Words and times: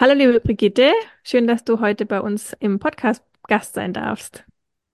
Hallo 0.00 0.14
liebe 0.14 0.40
Brigitte, 0.40 0.92
schön, 1.22 1.46
dass 1.46 1.62
du 1.62 1.78
heute 1.78 2.06
bei 2.06 2.22
uns 2.22 2.56
im 2.58 2.78
Podcast 2.78 3.22
Gast 3.48 3.74
sein 3.74 3.92
darfst. 3.92 4.46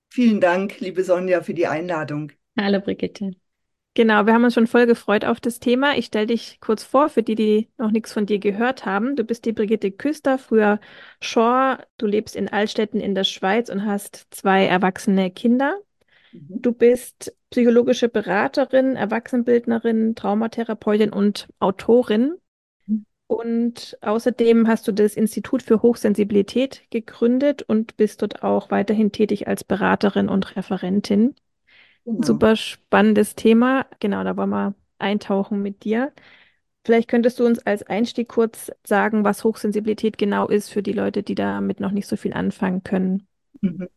Vielen 0.08 0.41
Dank, 0.41 0.81
liebe 0.81 1.05
Sonja, 1.05 1.42
für 1.42 1.55
die 1.55 1.69
Einladung. 1.69 2.33
Hallo 2.58 2.81
Brigitte. 2.81 3.31
Genau, 3.94 4.27
wir 4.27 4.34
haben 4.34 4.42
uns 4.42 4.55
schon 4.55 4.66
voll 4.66 4.86
gefreut 4.86 5.25
auf 5.25 5.39
das 5.39 5.61
Thema. 5.61 5.97
Ich 5.97 6.06
stelle 6.06 6.27
dich 6.27 6.58
kurz 6.61 6.83
vor, 6.83 7.08
für 7.08 7.22
die, 7.22 7.36
die 7.36 7.69
noch 7.78 7.92
nichts 7.92 8.12
von 8.12 8.27
dir 8.27 8.41
gehört 8.41 8.84
haben. 8.84 9.14
Du 9.14 9.22
bist 9.22 9.44
die 9.44 9.53
Brigitte 9.53 9.92
Küster, 9.92 10.39
früher 10.39 10.81
Schor. 11.20 11.78
Du 11.98 12.06
lebst 12.06 12.34
in 12.34 12.48
Altstetten 12.48 12.98
in 12.98 13.14
der 13.14 13.22
Schweiz 13.22 13.70
und 13.70 13.86
hast 13.86 14.27
zwei 14.33 14.66
erwachsene 14.66 15.31
Kinder. 15.31 15.78
Mhm. 16.33 16.62
Du 16.62 16.72
bist 16.72 17.33
psychologische 17.50 18.09
Beraterin, 18.09 18.97
Erwachsenenbildnerin, 18.97 20.16
Traumatherapeutin 20.16 21.12
und 21.12 21.47
Autorin. 21.61 22.34
Und 23.28 23.98
außerdem 24.02 24.69
hast 24.69 24.86
du 24.86 24.92
das 24.92 25.14
Institut 25.14 25.62
für 25.62 25.82
Hochsensibilität 25.82 26.82
gegründet 26.91 27.62
und 27.62 27.96
bist 27.96 28.22
dort 28.22 28.42
auch 28.42 28.70
weiterhin 28.70 29.10
tätig 29.10 29.48
als 29.48 29.64
Beraterin 29.64 30.28
und 30.28 30.56
Referentin. 30.56 31.34
Genau. 32.04 32.24
Super 32.24 32.54
spannendes 32.54 33.34
Thema. 33.34 33.86
Genau, 33.98 34.22
da 34.22 34.36
wollen 34.36 34.50
wir 34.50 34.74
eintauchen 34.98 35.60
mit 35.60 35.82
dir. 35.82 36.12
Vielleicht 36.84 37.08
könntest 37.08 37.41
du 37.41 37.47
uns 37.47 37.58
als 37.66 37.82
Einstieg 37.82 38.28
kurz 38.28 38.70
sagen, 38.86 39.24
was 39.24 39.42
Hochsensibilität 39.42 40.19
genau 40.19 40.47
ist 40.47 40.69
für 40.69 40.84
die 40.84 40.92
Leute, 40.92 41.24
die 41.24 41.34
damit 41.34 41.80
noch 41.80 41.91
nicht 41.91 42.06
so 42.06 42.16
viel 42.16 42.32
anfangen 42.32 42.84
können. 42.84 43.27
Mhm. 43.60 43.88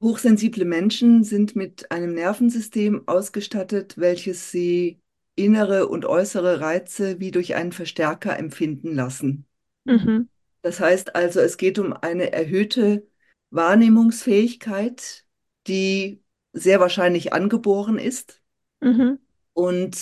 Hochsensible 0.00 0.64
Menschen 0.64 1.24
sind 1.24 1.56
mit 1.56 1.90
einem 1.90 2.14
Nervensystem 2.14 3.08
ausgestattet, 3.08 3.98
welches 3.98 4.52
sie 4.52 5.00
innere 5.38 5.88
und 5.88 6.04
äußere 6.04 6.60
Reize 6.60 7.20
wie 7.20 7.30
durch 7.30 7.54
einen 7.54 7.72
Verstärker 7.72 8.38
empfinden 8.38 8.94
lassen. 8.94 9.46
Mhm. 9.84 10.28
Das 10.62 10.80
heißt 10.80 11.14
also, 11.14 11.40
es 11.40 11.56
geht 11.56 11.78
um 11.78 11.92
eine 11.92 12.32
erhöhte 12.32 13.06
Wahrnehmungsfähigkeit, 13.50 15.24
die 15.66 16.22
sehr 16.52 16.80
wahrscheinlich 16.80 17.32
angeboren 17.32 17.98
ist 17.98 18.42
mhm. 18.80 19.18
und 19.52 19.96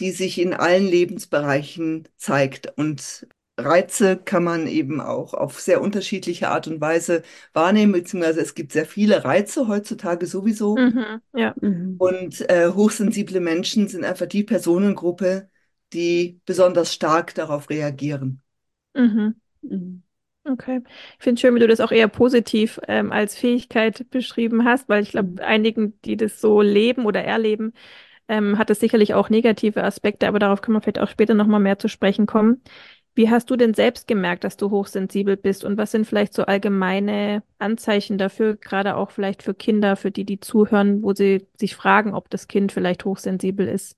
die 0.00 0.10
sich 0.10 0.38
in 0.38 0.52
allen 0.52 0.86
Lebensbereichen 0.86 2.08
zeigt. 2.16 2.76
Und 2.76 3.26
Reize 3.56 4.16
kann 4.16 4.42
man 4.42 4.66
eben 4.66 5.00
auch 5.00 5.32
auf 5.32 5.60
sehr 5.60 5.80
unterschiedliche 5.80 6.48
Art 6.48 6.66
und 6.66 6.80
Weise 6.80 7.22
wahrnehmen, 7.52 7.92
beziehungsweise 7.92 8.40
es 8.40 8.54
gibt 8.54 8.72
sehr 8.72 8.86
viele 8.86 9.24
Reize 9.24 9.68
heutzutage 9.68 10.26
sowieso. 10.26 10.76
Mhm, 10.76 11.20
ja. 11.34 11.54
Mhm. 11.60 11.94
Und 11.98 12.48
äh, 12.50 12.68
hochsensible 12.68 13.40
Menschen 13.40 13.86
sind 13.86 14.04
einfach 14.04 14.26
die 14.26 14.42
Personengruppe, 14.42 15.48
die 15.92 16.40
besonders 16.44 16.92
stark 16.92 17.34
darauf 17.34 17.70
reagieren. 17.70 18.42
Mhm. 18.94 19.34
mhm. 19.62 20.02
Okay. 20.46 20.82
Ich 21.16 21.24
finde 21.24 21.36
es 21.36 21.40
schön, 21.40 21.54
wie 21.54 21.60
du 21.60 21.66
das 21.66 21.80
auch 21.80 21.90
eher 21.90 22.08
positiv 22.08 22.78
ähm, 22.86 23.12
als 23.12 23.34
Fähigkeit 23.34 24.10
beschrieben 24.10 24.66
hast, 24.66 24.90
weil 24.90 25.02
ich 25.02 25.12
glaube, 25.12 25.30
mhm. 25.30 25.38
einigen, 25.38 26.00
die 26.02 26.18
das 26.18 26.38
so 26.38 26.60
leben 26.60 27.06
oder 27.06 27.24
erleben, 27.24 27.72
ähm, 28.28 28.58
hat 28.58 28.68
es 28.68 28.80
sicherlich 28.80 29.14
auch 29.14 29.30
negative 29.30 29.82
Aspekte, 29.82 30.28
aber 30.28 30.38
darauf 30.38 30.60
können 30.60 30.76
wir 30.76 30.82
vielleicht 30.82 31.00
auch 31.00 31.08
später 31.08 31.34
nochmal 31.34 31.60
mehr 31.60 31.78
zu 31.78 31.88
sprechen 31.88 32.26
kommen. 32.26 32.62
Wie 33.14 33.30
hast 33.30 33.48
du 33.48 33.56
denn 33.56 33.74
selbst 33.74 34.08
gemerkt, 34.08 34.42
dass 34.42 34.56
du 34.56 34.70
hochsensibel 34.70 35.36
bist 35.36 35.64
und 35.64 35.78
was 35.78 35.92
sind 35.92 36.06
vielleicht 36.06 36.34
so 36.34 36.44
allgemeine 36.44 37.42
Anzeichen 37.58 38.18
dafür, 38.18 38.56
gerade 38.56 38.96
auch 38.96 39.10
vielleicht 39.10 39.42
für 39.42 39.54
Kinder, 39.54 39.96
für 39.96 40.10
die, 40.10 40.24
die 40.24 40.40
zuhören, 40.40 41.02
wo 41.02 41.14
sie 41.14 41.46
sich 41.58 41.76
fragen, 41.76 42.12
ob 42.12 42.28
das 42.30 42.48
Kind 42.48 42.72
vielleicht 42.72 43.04
hochsensibel 43.04 43.68
ist? 43.68 43.96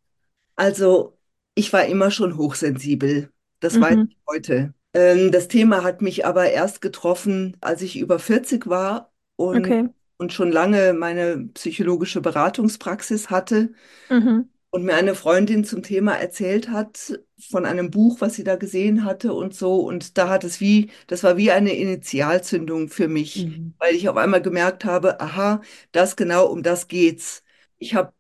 Also, 0.56 1.16
ich 1.54 1.72
war 1.72 1.86
immer 1.86 2.10
schon 2.10 2.36
hochsensibel. 2.36 3.30
Das 3.60 3.76
mhm. 3.76 3.80
weiß 3.80 3.98
ich 4.08 4.16
heute. 4.28 4.74
Ähm, 4.92 5.32
das 5.32 5.48
Thema 5.48 5.82
hat 5.82 6.02
mich 6.02 6.26
aber 6.26 6.50
erst 6.50 6.82
getroffen, 6.82 7.56
als 7.62 7.80
ich 7.80 7.98
über 7.98 8.18
40 8.18 8.66
war 8.66 9.12
und, 9.36 9.64
okay. 9.64 9.88
und 10.18 10.34
schon 10.34 10.52
lange 10.52 10.92
meine 10.92 11.48
psychologische 11.54 12.20
Beratungspraxis 12.20 13.30
hatte. 13.30 13.72
Mhm 14.10 14.50
und 14.70 14.84
mir 14.84 14.94
eine 14.94 15.14
Freundin 15.14 15.64
zum 15.64 15.82
Thema 15.82 16.14
erzählt 16.14 16.70
hat 16.70 17.18
von 17.38 17.64
einem 17.64 17.90
Buch, 17.90 18.20
was 18.20 18.34
sie 18.34 18.44
da 18.44 18.56
gesehen 18.56 19.04
hatte 19.04 19.32
und 19.32 19.54
so. 19.54 19.80
Und 19.80 20.18
da 20.18 20.28
hat 20.28 20.44
es 20.44 20.60
wie, 20.60 20.90
das 21.06 21.22
war 21.22 21.36
wie 21.36 21.50
eine 21.50 21.74
Initialzündung 21.74 22.88
für 22.88 23.08
mich, 23.08 23.46
mhm. 23.46 23.74
weil 23.78 23.94
ich 23.94 24.08
auf 24.08 24.16
einmal 24.16 24.42
gemerkt 24.42 24.84
habe, 24.84 25.20
aha, 25.20 25.62
das 25.92 26.16
genau 26.16 26.46
um 26.46 26.62
das 26.62 26.88
geht's. 26.88 27.42
Ich 27.78 27.94
habe 27.94 28.12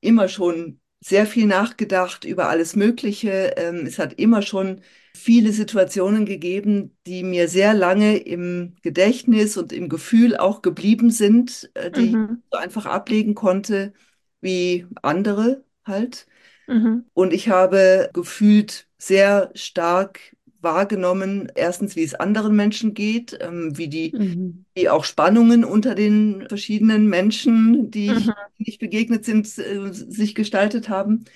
immer 0.00 0.28
schon 0.28 0.80
sehr 1.00 1.26
viel 1.26 1.46
nachgedacht 1.46 2.24
über 2.24 2.48
alles 2.48 2.76
Mögliche. 2.76 3.54
Ähm, 3.56 3.86
es 3.86 3.98
hat 3.98 4.14
immer 4.14 4.42
schon 4.42 4.80
viele 5.14 5.52
Situationen 5.52 6.26
gegeben, 6.26 6.96
die 7.06 7.22
mir 7.22 7.48
sehr 7.48 7.72
lange 7.74 8.16
im 8.16 8.74
Gedächtnis 8.82 9.56
und 9.56 9.72
im 9.72 9.88
Gefühl 9.88 10.36
auch 10.36 10.60
geblieben 10.62 11.10
sind, 11.10 11.70
äh, 11.74 11.90
die 11.90 12.16
mhm. 12.16 12.38
ich 12.42 12.50
so 12.50 12.58
einfach 12.58 12.86
ablegen 12.86 13.34
konnte 13.34 13.92
wie 14.40 14.86
andere 15.02 15.64
halt. 15.84 16.26
Mhm. 16.66 17.04
Und 17.12 17.32
ich 17.32 17.48
habe 17.48 18.10
gefühlt 18.12 18.86
sehr 18.98 19.50
stark 19.54 20.20
wahrgenommen, 20.64 21.52
erstens, 21.54 21.94
wie 21.94 22.02
es 22.02 22.14
anderen 22.14 22.56
Menschen 22.56 22.94
geht, 22.94 23.38
ähm, 23.40 23.76
wie 23.76 23.88
die, 23.88 24.12
mhm. 24.16 24.64
wie 24.74 24.88
auch 24.88 25.04
Spannungen 25.04 25.64
unter 25.64 25.94
den 25.94 26.46
verschiedenen 26.48 27.06
Menschen, 27.08 27.90
die 27.90 28.10
mhm. 28.10 28.32
nicht 28.58 28.80
begegnet 28.80 29.24
sind, 29.24 29.46
äh, 29.58 29.92
sich 29.92 30.34
gestaltet 30.34 30.88
haben. 30.88 31.26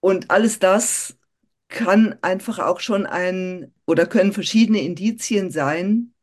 Und 0.00 0.30
alles 0.30 0.58
das 0.58 1.16
kann 1.68 2.16
einfach 2.22 2.58
auch 2.58 2.80
schon 2.80 3.06
ein 3.06 3.72
oder 3.86 4.06
können 4.06 4.32
verschiedene 4.32 4.82
Indizien 4.82 5.50
sein, 5.50 6.14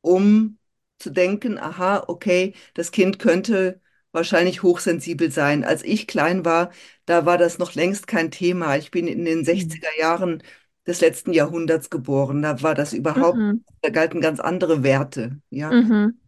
um 0.00 0.58
zu 0.98 1.10
denken, 1.10 1.58
aha, 1.58 2.04
okay, 2.06 2.54
das 2.74 2.92
Kind 2.92 3.18
könnte 3.18 3.80
wahrscheinlich 4.12 4.62
hochsensibel 4.62 5.30
sein. 5.30 5.64
Als 5.64 5.82
ich 5.82 6.06
klein 6.06 6.44
war, 6.44 6.70
da 7.06 7.26
war 7.26 7.38
das 7.38 7.58
noch 7.58 7.74
längst 7.74 8.06
kein 8.06 8.30
Thema. 8.30 8.76
Ich 8.76 8.90
bin 8.90 9.06
in 9.06 9.24
den 9.24 9.44
60er 9.44 9.76
mhm. 9.76 10.00
Jahren 10.00 10.42
des 10.86 11.00
letzten 11.00 11.32
Jahrhunderts 11.32 11.90
geboren. 11.90 12.42
Da 12.42 12.62
war 12.62 12.74
das 12.74 12.92
überhaupt, 12.92 13.38
mhm. 13.38 13.64
da 13.82 13.90
galten 13.90 14.20
ganz 14.20 14.40
andere 14.40 14.82
Werte. 14.82 15.40
Ja. 15.50 15.70
Mhm. 15.70 16.18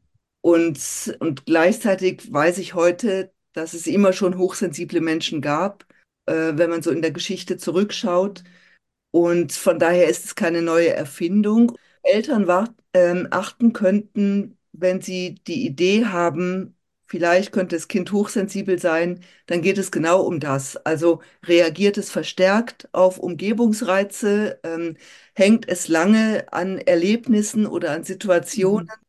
Und, 0.41 1.17
und 1.21 1.47
gleichzeitig 1.47 2.33
weiß 2.33 2.59
ich 2.59 2.75
heute, 2.75 3.33
dass 3.53 3.75
es 3.75 3.87
immer 3.87 4.13
schon 4.13 4.39
hochsensible 4.39 5.01
Menschen 5.01 5.41
gab, 5.41 5.87
äh, 6.27 6.53
wenn 6.55 6.71
man 6.71 6.83
so 6.83 6.91
in 6.91 7.03
der 7.03 7.13
Geschichte 7.13 7.57
zurückschaut. 7.57 8.43
Und 9.11 9.53
von 9.53 9.79
daher 9.79 10.09
ist 10.09 10.25
es 10.25 10.35
keine 10.35 10.63
neue 10.63 10.91
Erfindung. 10.91 11.77
Eltern 12.03 12.47
war, 12.47 12.75
ähm, 12.95 13.29
achten 13.31 13.73
könnten, 13.73 14.59
wenn 14.73 15.01
sie 15.01 15.37
die 15.47 15.67
Idee 15.67 16.07
haben, 16.07 16.75
vielleicht 17.13 17.53
könnte 17.53 17.77
das 17.77 17.89
Kind 17.89 18.11
hochsensibel 18.11 18.79
sein, 18.79 19.21
dann 19.45 19.61
geht 19.61 19.77
es 19.77 19.91
genau 19.91 20.23
um 20.23 20.41
das. 20.41 20.79
Also 20.79 21.21
reagiert 21.45 21.99
es 21.99 22.11
verstärkt 22.11 22.89
auf 22.93 23.19
Umgebungsreize, 23.19 24.59
ähm, 24.63 24.97
hängt 25.35 25.69
es 25.69 25.89
lange 25.89 26.51
an 26.55 26.79
Erlebnissen 26.79 27.67
oder 27.67 27.91
an 27.91 28.03
Situationen. 28.03 28.87
Mhm. 28.87 29.07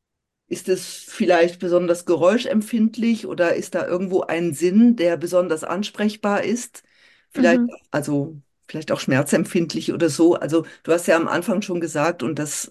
Ist 0.50 0.68
es 0.68 0.86
vielleicht 0.86 1.62
besonders 1.62 2.06
geräuschempfindlich 2.06 3.26
oder 3.26 3.56
ist 3.56 3.74
da 3.74 3.88
irgendwo 3.88 4.20
ein 4.20 4.54
Sinn, 4.54 4.98
der 4.98 5.16
besonders 5.16 5.64
ansprechbar 5.64 6.44
ist? 6.44 6.84
Vielleicht, 7.30 7.62
mhm. 7.62 7.70
also 7.90 8.36
vielleicht 8.68 8.92
auch 8.92 9.00
schmerzempfindlich 9.00 9.94
oder 9.94 10.10
so. 10.10 10.36
Also 10.36 10.66
du 10.84 10.92
hast 10.92 11.08
ja 11.08 11.16
am 11.16 11.30
Anfang 11.30 11.62
schon 11.62 11.80
gesagt, 11.80 12.22
und 12.22 12.38
das 12.38 12.70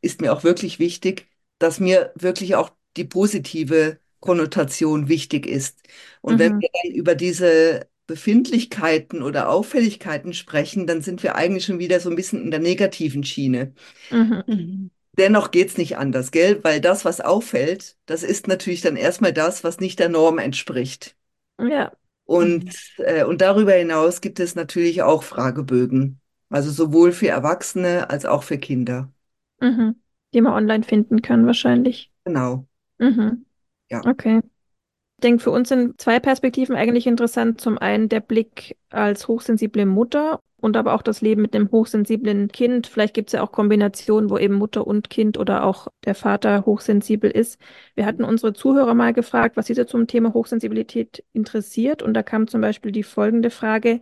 ist 0.00 0.20
mir 0.20 0.32
auch 0.32 0.42
wirklich 0.42 0.80
wichtig, 0.80 1.28
dass 1.60 1.78
mir 1.78 2.10
wirklich 2.16 2.56
auch 2.56 2.70
die 2.96 3.04
positive 3.04 4.00
Konnotation 4.24 5.08
wichtig 5.08 5.46
ist. 5.46 5.82
Und 6.22 6.36
mhm. 6.36 6.38
wenn 6.38 6.60
wir 6.60 6.68
dann 6.82 6.92
über 6.92 7.14
diese 7.14 7.86
Befindlichkeiten 8.06 9.22
oder 9.22 9.50
Auffälligkeiten 9.50 10.32
sprechen, 10.32 10.86
dann 10.86 11.02
sind 11.02 11.22
wir 11.22 11.36
eigentlich 11.36 11.66
schon 11.66 11.78
wieder 11.78 12.00
so 12.00 12.08
ein 12.08 12.16
bisschen 12.16 12.42
in 12.42 12.50
der 12.50 12.60
negativen 12.60 13.22
Schiene. 13.22 13.74
Mhm. 14.10 14.90
Dennoch 15.18 15.50
geht 15.50 15.68
es 15.68 15.76
nicht 15.76 15.98
anders, 15.98 16.30
gell? 16.30 16.58
Weil 16.64 16.80
das, 16.80 17.04
was 17.04 17.20
auffällt, 17.20 17.96
das 18.06 18.22
ist 18.22 18.48
natürlich 18.48 18.80
dann 18.80 18.96
erstmal 18.96 19.34
das, 19.34 19.62
was 19.62 19.78
nicht 19.78 19.98
der 19.98 20.08
Norm 20.08 20.38
entspricht. 20.38 21.16
Ja. 21.60 21.92
Und, 22.24 22.64
mhm. 22.96 23.04
äh, 23.04 23.24
und 23.24 23.42
darüber 23.42 23.74
hinaus 23.74 24.22
gibt 24.22 24.40
es 24.40 24.54
natürlich 24.54 25.02
auch 25.02 25.22
Fragebögen. 25.22 26.18
Also 26.48 26.70
sowohl 26.70 27.12
für 27.12 27.28
Erwachsene 27.28 28.08
als 28.08 28.24
auch 28.24 28.42
für 28.42 28.56
Kinder. 28.56 29.12
Mhm. 29.60 29.96
Die 30.32 30.40
man 30.40 30.54
online 30.54 30.84
finden 30.84 31.20
kann, 31.20 31.46
wahrscheinlich. 31.46 32.10
Genau. 32.24 32.66
Mhm. 32.98 33.43
Ja. 33.94 34.10
Okay. 34.10 34.40
Ich 35.16 35.22
denke, 35.22 35.42
für 35.42 35.50
uns 35.52 35.68
sind 35.68 36.00
zwei 36.00 36.20
Perspektiven 36.20 36.76
eigentlich 36.76 37.06
interessant. 37.06 37.60
Zum 37.60 37.78
einen 37.78 38.08
der 38.08 38.20
Blick 38.20 38.76
als 38.90 39.28
hochsensible 39.28 39.86
Mutter 39.86 40.40
und 40.56 40.76
aber 40.76 40.94
auch 40.94 41.02
das 41.02 41.20
Leben 41.20 41.42
mit 41.42 41.54
einem 41.54 41.70
hochsensiblen 41.70 42.48
Kind. 42.48 42.86
Vielleicht 42.86 43.14
gibt 43.14 43.28
es 43.28 43.32
ja 43.34 43.42
auch 43.42 43.52
Kombinationen, 43.52 44.28
wo 44.30 44.38
eben 44.38 44.54
Mutter 44.54 44.86
und 44.86 45.10
Kind 45.10 45.38
oder 45.38 45.64
auch 45.64 45.88
der 46.04 46.14
Vater 46.14 46.66
hochsensibel 46.66 47.30
ist. 47.30 47.60
Wir 47.94 48.06
hatten 48.06 48.24
unsere 48.24 48.54
Zuhörer 48.54 48.94
mal 48.94 49.12
gefragt, 49.12 49.56
was 49.56 49.66
sie 49.66 49.86
zum 49.86 50.06
Thema 50.06 50.34
Hochsensibilität 50.34 51.22
interessiert. 51.32 52.02
Und 52.02 52.14
da 52.14 52.22
kam 52.22 52.48
zum 52.48 52.60
Beispiel 52.60 52.92
die 52.92 53.02
folgende 53.02 53.50
Frage. 53.50 54.00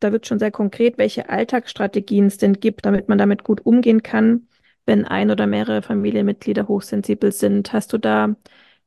Da 0.00 0.12
wird 0.12 0.26
schon 0.26 0.38
sehr 0.40 0.50
konkret, 0.50 0.98
welche 0.98 1.28
Alltagsstrategien 1.28 2.26
es 2.26 2.36
denn 2.36 2.54
gibt, 2.54 2.84
damit 2.84 3.08
man 3.08 3.18
damit 3.18 3.44
gut 3.44 3.64
umgehen 3.64 4.02
kann, 4.02 4.48
wenn 4.86 5.04
ein 5.04 5.30
oder 5.30 5.46
mehrere 5.46 5.82
Familienmitglieder 5.82 6.68
hochsensibel 6.68 7.32
sind. 7.32 7.72
Hast 7.72 7.92
du 7.92 7.98
da 7.98 8.34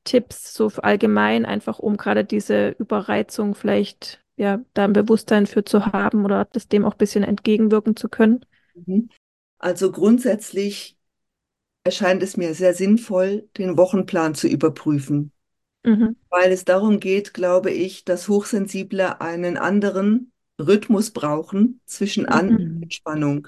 Tipps 0.05 0.53
so 0.53 0.71
allgemein, 0.77 1.45
einfach 1.45 1.79
um 1.79 1.97
gerade 1.97 2.23
diese 2.23 2.69
Überreizung 2.69 3.55
vielleicht 3.55 4.21
ja 4.37 4.61
da 4.73 4.85
ein 4.85 4.93
Bewusstsein 4.93 5.47
für 5.47 5.65
zu 5.65 5.87
haben 5.87 6.23
oder 6.23 6.45
das 6.45 6.69
dem 6.69 6.85
auch 6.85 6.93
ein 6.93 6.97
bisschen 6.97 7.23
entgegenwirken 7.23 7.95
zu 7.97 8.07
können? 8.07 8.45
Mhm. 8.73 9.09
Also 9.57 9.91
grundsätzlich 9.91 10.97
erscheint 11.83 12.23
es 12.23 12.37
mir 12.37 12.53
sehr 12.53 12.73
sinnvoll, 12.73 13.47
den 13.57 13.77
Wochenplan 13.77 14.35
zu 14.35 14.47
überprüfen, 14.47 15.31
mhm. 15.83 16.15
weil 16.29 16.51
es 16.51 16.65
darum 16.65 16.99
geht, 16.99 17.33
glaube 17.33 17.71
ich, 17.71 18.05
dass 18.05 18.27
Hochsensible 18.27 19.21
einen 19.21 19.57
anderen 19.57 20.31
Rhythmus 20.59 21.11
brauchen 21.11 21.81
zwischen 21.85 22.25
An- 22.25 22.55
und 22.55 22.75
mhm. 22.75 22.83
Entspannung. 22.83 23.47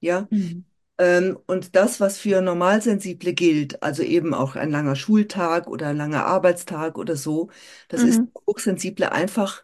Ja, 0.00 0.28
mhm. 0.30 0.64
Ähm, 0.98 1.38
und 1.46 1.76
das, 1.76 2.00
was 2.00 2.18
für 2.18 2.40
Normalsensible 2.40 3.34
gilt, 3.34 3.82
also 3.82 4.02
eben 4.02 4.32
auch 4.32 4.56
ein 4.56 4.70
langer 4.70 4.96
Schultag 4.96 5.66
oder 5.66 5.88
ein 5.88 5.96
langer 5.96 6.24
Arbeitstag 6.24 6.96
oder 6.96 7.16
so, 7.16 7.50
das 7.88 8.02
mhm. 8.02 8.08
ist 8.08 8.20
Hochsensible 8.46 9.12
einfach 9.12 9.62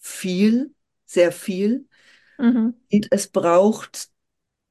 viel, 0.00 0.74
sehr 1.06 1.32
viel. 1.32 1.86
Mhm. 2.38 2.74
Und 2.92 3.08
es 3.10 3.28
braucht 3.28 4.10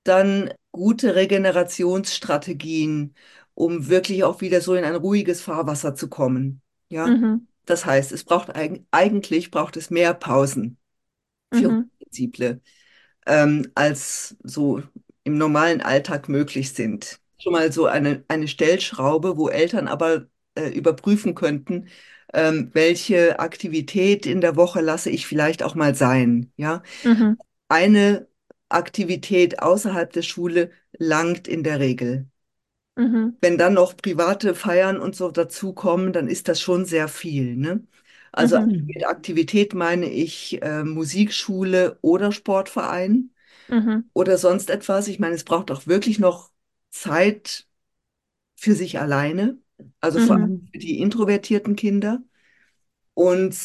dann 0.04 0.54
gute 0.72 1.16
Regenerationsstrategien, 1.16 3.16
um 3.56 3.88
wirklich 3.88 4.24
auch 4.24 4.42
wieder 4.42 4.62
so 4.62 4.76
in 4.76 4.84
ein 4.84 4.96
ruhiges 4.96 5.42
Fahrwasser 5.42 5.96
zu 5.96 6.10
kommen. 6.10 6.62
Ja, 6.90 7.08
mhm. 7.08 7.48
das 7.66 7.86
heißt, 7.86 8.12
es 8.12 8.24
braucht 8.24 8.52
eigentlich 8.92 9.52
braucht 9.52 9.78
es 9.78 9.90
mehr 9.90 10.14
Pausen 10.14 10.78
für 11.52 11.72
mhm. 11.72 11.92
Hochsensible 12.00 12.62
ähm, 13.26 13.72
als 13.76 14.38
so 14.44 14.84
im 15.27 15.38
normalen 15.38 15.81
Alltag 15.81 16.29
möglich 16.29 16.71
sind. 16.71 17.19
Schon 17.38 17.51
mal 17.51 17.71
so 17.71 17.85
eine, 17.85 18.24
eine 18.29 18.47
Stellschraube, 18.47 19.38
wo 19.38 19.50
Eltern 19.50 19.89
aber 19.89 20.27
äh, 20.56 20.69
überprüfen 20.69 21.35
könnten, 21.35 21.89
ähm, 22.33 22.71
welche 22.74 23.39
Aktivität 23.39 24.25
in 24.25 24.39
der 24.39 24.56
Woche 24.56 24.79
lasse 24.79 25.09
ich 25.09 25.27
vielleicht 25.27 25.63
auch 25.63 25.75
mal 25.75 25.94
sein. 25.95 26.51
Ja, 26.56 26.81
mhm. 27.03 27.38
eine 27.68 28.27
Aktivität 28.69 29.62
außerhalb 29.62 30.12
der 30.13 30.21
Schule 30.21 30.71
langt 30.97 31.47
in 31.50 31.63
der 31.63 31.81
Regel. 31.81 32.27
Mhm. 32.95 33.35
Wenn 33.41 33.57
dann 33.57 33.74
noch 33.74 33.97
private 33.97 34.56
Feiern 34.56 34.97
und 34.97 35.13
so 35.13 35.29
dazukommen, 35.29 36.13
dann 36.13 36.29
ist 36.29 36.47
das 36.47 36.62
schon 36.62 36.85
sehr 36.85 37.09
viel. 37.09 37.57
Ne? 37.57 37.85
Also 38.31 38.62
mhm. 38.62 38.85
mit 38.85 39.06
Aktivität 39.06 39.74
meine 39.74 40.09
ich 40.09 40.62
äh, 40.62 40.85
Musikschule 40.85 42.00
oder 42.01 42.31
Sportverein 42.31 43.31
mhm. 43.69 44.10
oder 44.14 44.38
sonst 44.38 44.69
etwas. 44.69 45.08
Ich 45.08 45.19
meine, 45.19 45.36
es 45.36 45.44
braucht 45.44 45.72
auch 45.72 45.88
wirklich 45.88 46.19
noch 46.19 46.52
Zeit 46.90 47.66
für 48.56 48.74
sich 48.74 49.00
alleine, 49.00 49.58
also 50.02 50.19
mhm. 50.19 50.25
vor 50.25 50.36
allem 50.36 50.68
für 50.72 50.80
die 50.80 51.00
introvertierten 51.00 51.75
Kinder. 51.75 52.22
Und 53.14 53.58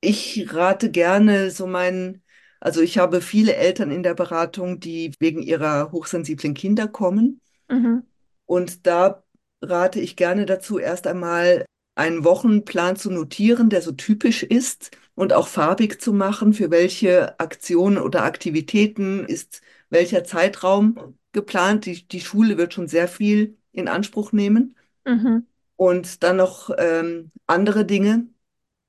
ich 0.00 0.54
rate 0.54 0.90
gerne 0.90 1.50
so 1.50 1.66
meinen, 1.66 2.22
also 2.60 2.80
ich 2.80 2.98
habe 2.98 3.20
viele 3.20 3.54
Eltern 3.54 3.90
in 3.90 4.02
der 4.02 4.14
Beratung, 4.14 4.80
die 4.80 5.12
wegen 5.18 5.42
ihrer 5.42 5.92
hochsensiblen 5.92 6.54
Kinder 6.54 6.88
kommen. 6.88 7.40
Mhm. 7.68 8.02
Und 8.46 8.86
da 8.86 9.22
rate 9.60 10.00
ich 10.00 10.16
gerne 10.16 10.46
dazu, 10.46 10.78
erst 10.78 11.06
einmal 11.06 11.64
einen 11.94 12.24
Wochenplan 12.24 12.96
zu 12.96 13.10
notieren, 13.10 13.70
der 13.70 13.82
so 13.82 13.92
typisch 13.92 14.42
ist 14.42 14.90
und 15.14 15.32
auch 15.32 15.48
farbig 15.48 16.00
zu 16.00 16.12
machen, 16.12 16.52
für 16.52 16.70
welche 16.70 17.38
Aktionen 17.38 17.98
oder 17.98 18.24
Aktivitäten 18.24 19.24
ist 19.24 19.62
welcher 19.90 20.24
Zeitraum 20.24 21.16
geplant. 21.32 21.86
Die, 21.86 22.06
die 22.06 22.20
Schule 22.20 22.56
wird 22.56 22.74
schon 22.74 22.88
sehr 22.88 23.08
viel 23.08 23.56
in 23.72 23.88
Anspruch 23.88 24.32
nehmen. 24.32 24.76
Mhm. 25.04 25.46
Und 25.76 26.22
dann 26.22 26.36
noch 26.36 26.70
ähm, 26.78 27.30
andere 27.46 27.84
Dinge. 27.84 28.26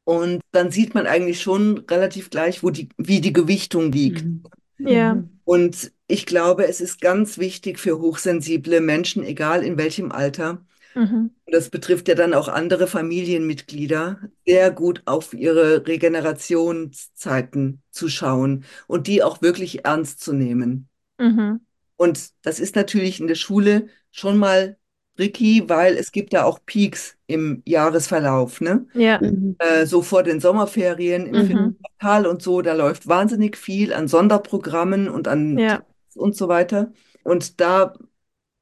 Und 0.06 0.42
dann 0.52 0.72
sieht 0.72 0.94
man 0.94 1.08
eigentlich 1.08 1.42
schon 1.42 1.80
relativ 1.90 2.30
gleich, 2.30 2.62
wo 2.64 2.70
die, 2.70 2.90
wie 2.98 3.22
die 3.22 3.34
Gewichtung 3.34 3.92
liegt. 3.92 4.26
Mhm. 4.26 4.44
Ja. 4.78 5.24
Und 5.46 5.92
ich 6.08 6.26
glaube, 6.26 6.68
es 6.68 6.82
ist 6.82 7.02
ganz 7.02 7.38
wichtig 7.38 7.80
für 7.80 8.00
hochsensible 8.00 8.82
Menschen, 8.82 9.24
egal 9.24 9.64
in 9.64 9.78
welchem 9.78 10.12
Alter, 10.12 10.64
Mhm. 10.96 11.32
Das 11.48 11.70
betrifft 11.70 12.08
ja 12.08 12.16
dann 12.16 12.34
auch 12.34 12.48
andere 12.48 12.88
Familienmitglieder, 12.88 14.20
sehr 14.46 14.72
gut 14.72 15.02
auf 15.06 15.34
ihre 15.34 15.86
Regenerationszeiten 15.86 17.82
zu 17.92 18.10
schauen 18.10 18.66
und 18.88 19.08
die 19.08 19.24
auch 19.24 19.42
wirklich 19.42 19.86
ernst 19.86 20.22
zu 20.22 20.34
nehmen. 20.34 20.88
Mhm. 21.18 21.62
Und 21.98 22.32
das 22.42 22.60
ist 22.60 22.76
natürlich 22.76 23.20
in 23.20 23.28
der 23.28 23.36
Schule 23.36 23.88
schon 24.12 24.38
mal 24.38 24.78
tricky, 25.16 25.64
weil 25.68 25.96
es 25.96 26.12
gibt 26.12 26.34
ja 26.34 26.44
auch 26.44 26.60
Peaks 26.66 27.16
im 27.28 27.62
Jahresverlauf, 27.66 28.62
ne? 28.62 28.88
Ja. 28.94 29.20
Mhm. 29.22 29.56
Äh, 29.60 29.86
so 29.86 30.02
vor 30.02 30.24
den 30.24 30.40
Sommerferien 30.40 31.28
im 31.28 31.48
mhm. 31.48 31.78
Quartal 32.00 32.26
und 32.26 32.42
so, 32.42 32.62
da 32.62 32.74
läuft 32.74 33.08
wahnsinnig 33.08 33.58
viel 33.58 33.94
an 33.94 34.08
Sonderprogrammen 34.08 35.08
und 35.10 35.28
an 35.28 35.58
ja. 35.58 35.84
und 36.16 36.36
so 36.36 36.48
weiter. 36.48 36.92
Und 37.24 37.62
da 37.62 37.94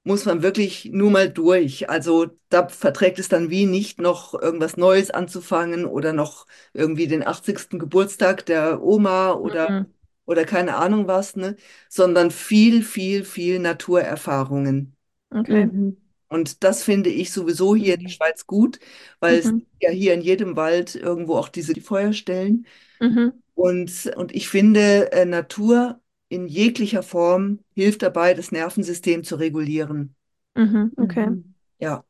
muss 0.03 0.25
man 0.25 0.41
wirklich 0.41 0.85
nur 0.85 1.11
mal 1.11 1.29
durch. 1.29 1.89
Also 1.89 2.27
da 2.49 2.67
verträgt 2.67 3.19
es 3.19 3.29
dann 3.29 3.49
wie 3.49 3.65
nicht 3.65 3.99
noch 3.99 4.33
irgendwas 4.33 4.77
Neues 4.77 5.11
anzufangen 5.11 5.85
oder 5.85 6.13
noch 6.13 6.47
irgendwie 6.73 7.07
den 7.07 7.25
80. 7.25 7.79
Geburtstag 7.79 8.45
der 8.45 8.81
Oma 8.81 9.33
oder, 9.33 9.69
mhm. 9.69 9.85
oder 10.25 10.45
keine 10.45 10.75
Ahnung 10.75 11.07
was, 11.07 11.35
ne? 11.35 11.55
sondern 11.87 12.31
viel, 12.31 12.83
viel, 12.83 13.23
viel 13.23 13.59
Naturerfahrungen. 13.59 14.95
Okay. 15.29 15.67
Mhm. 15.67 15.97
Und 16.29 16.63
das 16.63 16.81
finde 16.83 17.09
ich 17.09 17.31
sowieso 17.31 17.75
hier 17.75 17.95
in 17.95 18.01
der. 18.01 18.09
Schweiz 18.09 18.47
gut, 18.47 18.79
weil 19.19 19.43
mhm. 19.43 19.67
es 19.81 19.81
ja 19.81 19.91
hier 19.91 20.13
in 20.13 20.21
jedem 20.21 20.55
Wald 20.55 20.95
irgendwo 20.95 21.35
auch 21.35 21.49
diese 21.49 21.79
Feuerstellen. 21.79 22.65
Mhm. 23.01 23.33
Und, 23.53 24.11
und 24.15 24.33
ich 24.33 24.47
finde, 24.47 25.11
äh, 25.11 25.25
Natur 25.25 25.99
in 26.31 26.47
jeglicher 26.47 27.03
Form 27.03 27.59
hilft 27.75 28.01
dabei, 28.03 28.33
das 28.33 28.51
Nervensystem 28.51 29.23
zu 29.23 29.35
regulieren. 29.37 30.15
Mhm, 30.55 30.91
okay. 30.97 31.27
Mhm. 31.27 31.55
Ja, 31.79 32.05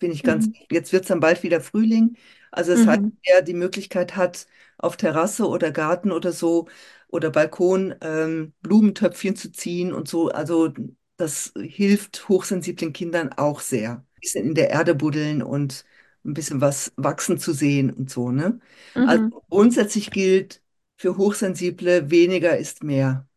finde 0.00 0.14
ich 0.16 0.24
ganz. 0.24 0.46
Mhm. 0.46 0.54
Jetzt 0.70 0.92
wird 0.92 1.04
es 1.04 1.08
dann 1.08 1.20
bald 1.20 1.42
wieder 1.42 1.60
Frühling. 1.60 2.16
Also 2.50 2.72
das 2.72 2.86
heißt, 2.86 3.02
mhm. 3.02 3.12
wer 3.24 3.42
die 3.42 3.54
Möglichkeit 3.54 4.16
hat, 4.16 4.46
auf 4.78 4.96
Terrasse 4.96 5.46
oder 5.48 5.70
Garten 5.72 6.12
oder 6.12 6.32
so 6.32 6.68
oder 7.08 7.30
Balkon 7.30 7.94
ähm, 8.02 8.54
Blumentöpfchen 8.62 9.36
zu 9.36 9.52
ziehen 9.52 9.92
und 9.92 10.08
so, 10.08 10.30
also 10.30 10.72
das 11.16 11.52
hilft 11.58 12.28
hochsensiblen 12.28 12.92
Kindern 12.92 13.32
auch 13.34 13.60
sehr. 13.60 13.92
Ein 14.16 14.20
bisschen 14.20 14.46
in 14.46 14.54
der 14.54 14.70
Erde 14.70 14.94
buddeln 14.94 15.42
und 15.42 15.84
ein 16.24 16.34
bisschen 16.34 16.60
was 16.60 16.92
wachsen 16.96 17.38
zu 17.38 17.52
sehen 17.52 17.92
und 17.92 18.10
so, 18.10 18.30
ne? 18.30 18.60
Also 19.02 19.22
mhm. 19.22 19.32
grundsätzlich 19.50 20.10
gilt 20.10 20.62
für 20.96 21.16
Hochsensible, 21.16 22.10
weniger 22.10 22.56
ist 22.58 22.82
mehr. 22.84 23.28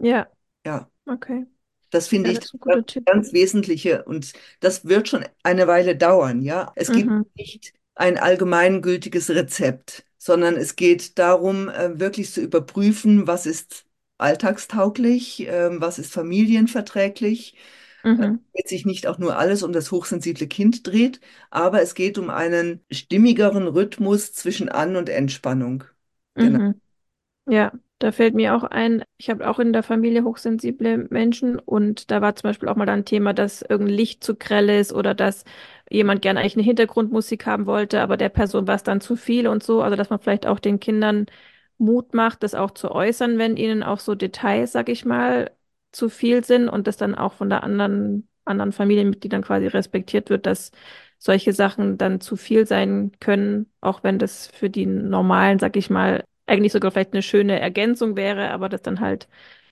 Ja. 0.00 0.30
Ja. 0.64 0.90
Okay. 1.06 1.46
Das 1.90 2.06
finde 2.08 2.30
ja, 2.30 2.32
ich 2.32 2.40
das 2.40 2.52
ganz, 2.60 2.86
ganz 3.04 3.32
Wesentliche 3.32 4.04
und 4.04 4.32
das 4.60 4.84
wird 4.86 5.08
schon 5.08 5.24
eine 5.42 5.66
Weile 5.66 5.96
dauern, 5.96 6.42
ja. 6.42 6.72
Es 6.76 6.92
mhm. 6.92 6.92
gibt 6.92 7.14
nicht 7.34 7.72
ein 7.96 8.16
allgemeingültiges 8.18 9.30
Rezept, 9.30 10.04
sondern 10.18 10.56
es 10.56 10.76
geht 10.76 11.18
darum, 11.18 11.68
äh, 11.68 11.98
wirklich 11.98 12.30
zu 12.32 12.40
überprüfen, 12.42 13.26
was 13.26 13.46
ist 13.46 13.86
alltagstauglich, 14.18 15.40
ähm, 15.48 15.80
was 15.80 15.98
ist 15.98 16.12
familienverträglich, 16.12 17.56
äh, 18.16 18.28
Mhm. 18.28 18.44
damit 18.52 18.68
sich 18.68 18.86
nicht 18.86 19.06
auch 19.08 19.18
nur 19.18 19.36
alles 19.38 19.62
um 19.64 19.72
das 19.72 19.90
hochsensible 19.92 20.46
Kind 20.48 20.86
dreht, 20.86 21.20
aber 21.50 21.82
es 21.82 21.94
geht 21.94 22.18
um 22.18 22.30
einen 22.30 22.84
stimmigeren 22.92 23.66
Rhythmus 23.68 24.32
zwischen 24.32 24.68
An- 24.68 24.96
und 24.96 25.08
Entspannung. 25.08 25.84
Genau. 26.38 26.60
Mhm. 26.60 26.80
Ja, 27.46 27.72
da 28.00 28.12
fällt 28.12 28.34
mir 28.34 28.56
auch 28.56 28.64
ein, 28.64 29.04
ich 29.18 29.30
habe 29.30 29.48
auch 29.48 29.58
in 29.60 29.72
der 29.72 29.82
Familie 29.84 30.24
hochsensible 30.24 31.06
Menschen 31.10 31.58
und 31.58 32.10
da 32.10 32.20
war 32.22 32.34
zum 32.34 32.48
Beispiel 32.48 32.68
auch 32.68 32.76
mal 32.76 32.88
ein 32.88 33.04
Thema, 33.04 33.34
dass 33.34 33.62
irgendein 33.62 33.94
Licht 33.96 34.24
zu 34.24 34.34
grell 34.36 34.68
ist 34.70 34.92
oder 34.92 35.14
dass 35.14 35.44
jemand 35.90 36.22
gerne 36.22 36.40
eigentlich 36.40 36.56
eine 36.56 36.64
Hintergrundmusik 36.64 37.46
haben 37.46 37.66
wollte, 37.66 38.00
aber 38.00 38.16
der 38.16 38.30
Person 38.30 38.66
war 38.66 38.74
es 38.76 38.82
dann 38.82 39.00
zu 39.00 39.16
viel 39.16 39.46
und 39.48 39.62
so. 39.62 39.82
Also 39.82 39.96
dass 39.96 40.10
man 40.10 40.18
vielleicht 40.20 40.46
auch 40.46 40.58
den 40.60 40.80
Kindern 40.80 41.26
Mut 41.78 42.14
macht, 42.14 42.42
das 42.42 42.54
auch 42.54 42.72
zu 42.72 42.90
äußern, 42.90 43.38
wenn 43.38 43.56
ihnen 43.56 43.82
auch 43.82 44.00
so 44.00 44.14
Details, 44.14 44.72
sag 44.72 44.88
ich 44.88 45.04
mal, 45.04 45.50
zu 45.92 46.08
viel 46.08 46.44
sind 46.44 46.68
und 46.68 46.86
das 46.86 46.96
dann 46.96 47.14
auch 47.14 47.32
von 47.34 47.48
der 47.50 47.62
anderen, 47.64 48.28
anderen 48.44 48.72
Familienmitgliedern 48.72 49.42
quasi 49.42 49.66
respektiert 49.66 50.30
wird, 50.30 50.46
dass 50.46 50.72
solche 51.18 51.52
Sachen 51.52 51.98
dann 51.98 52.20
zu 52.20 52.36
viel 52.36 52.66
sein 52.66 53.12
können, 53.20 53.70
auch 53.80 54.02
wenn 54.04 54.18
das 54.18 54.46
für 54.48 54.70
die 54.70 54.86
normalen, 54.86 55.58
sag 55.58 55.76
ich 55.76 55.90
mal, 55.90 56.24
eigentlich 56.50 56.72
sogar 56.72 56.90
vielleicht 56.92 57.12
eine 57.14 57.22
schöne 57.22 57.60
Ergänzung 57.60 58.16
wäre, 58.16 58.50
aber 58.50 58.68
dass 58.68 58.82
dann 58.82 59.00
halt 59.00 59.28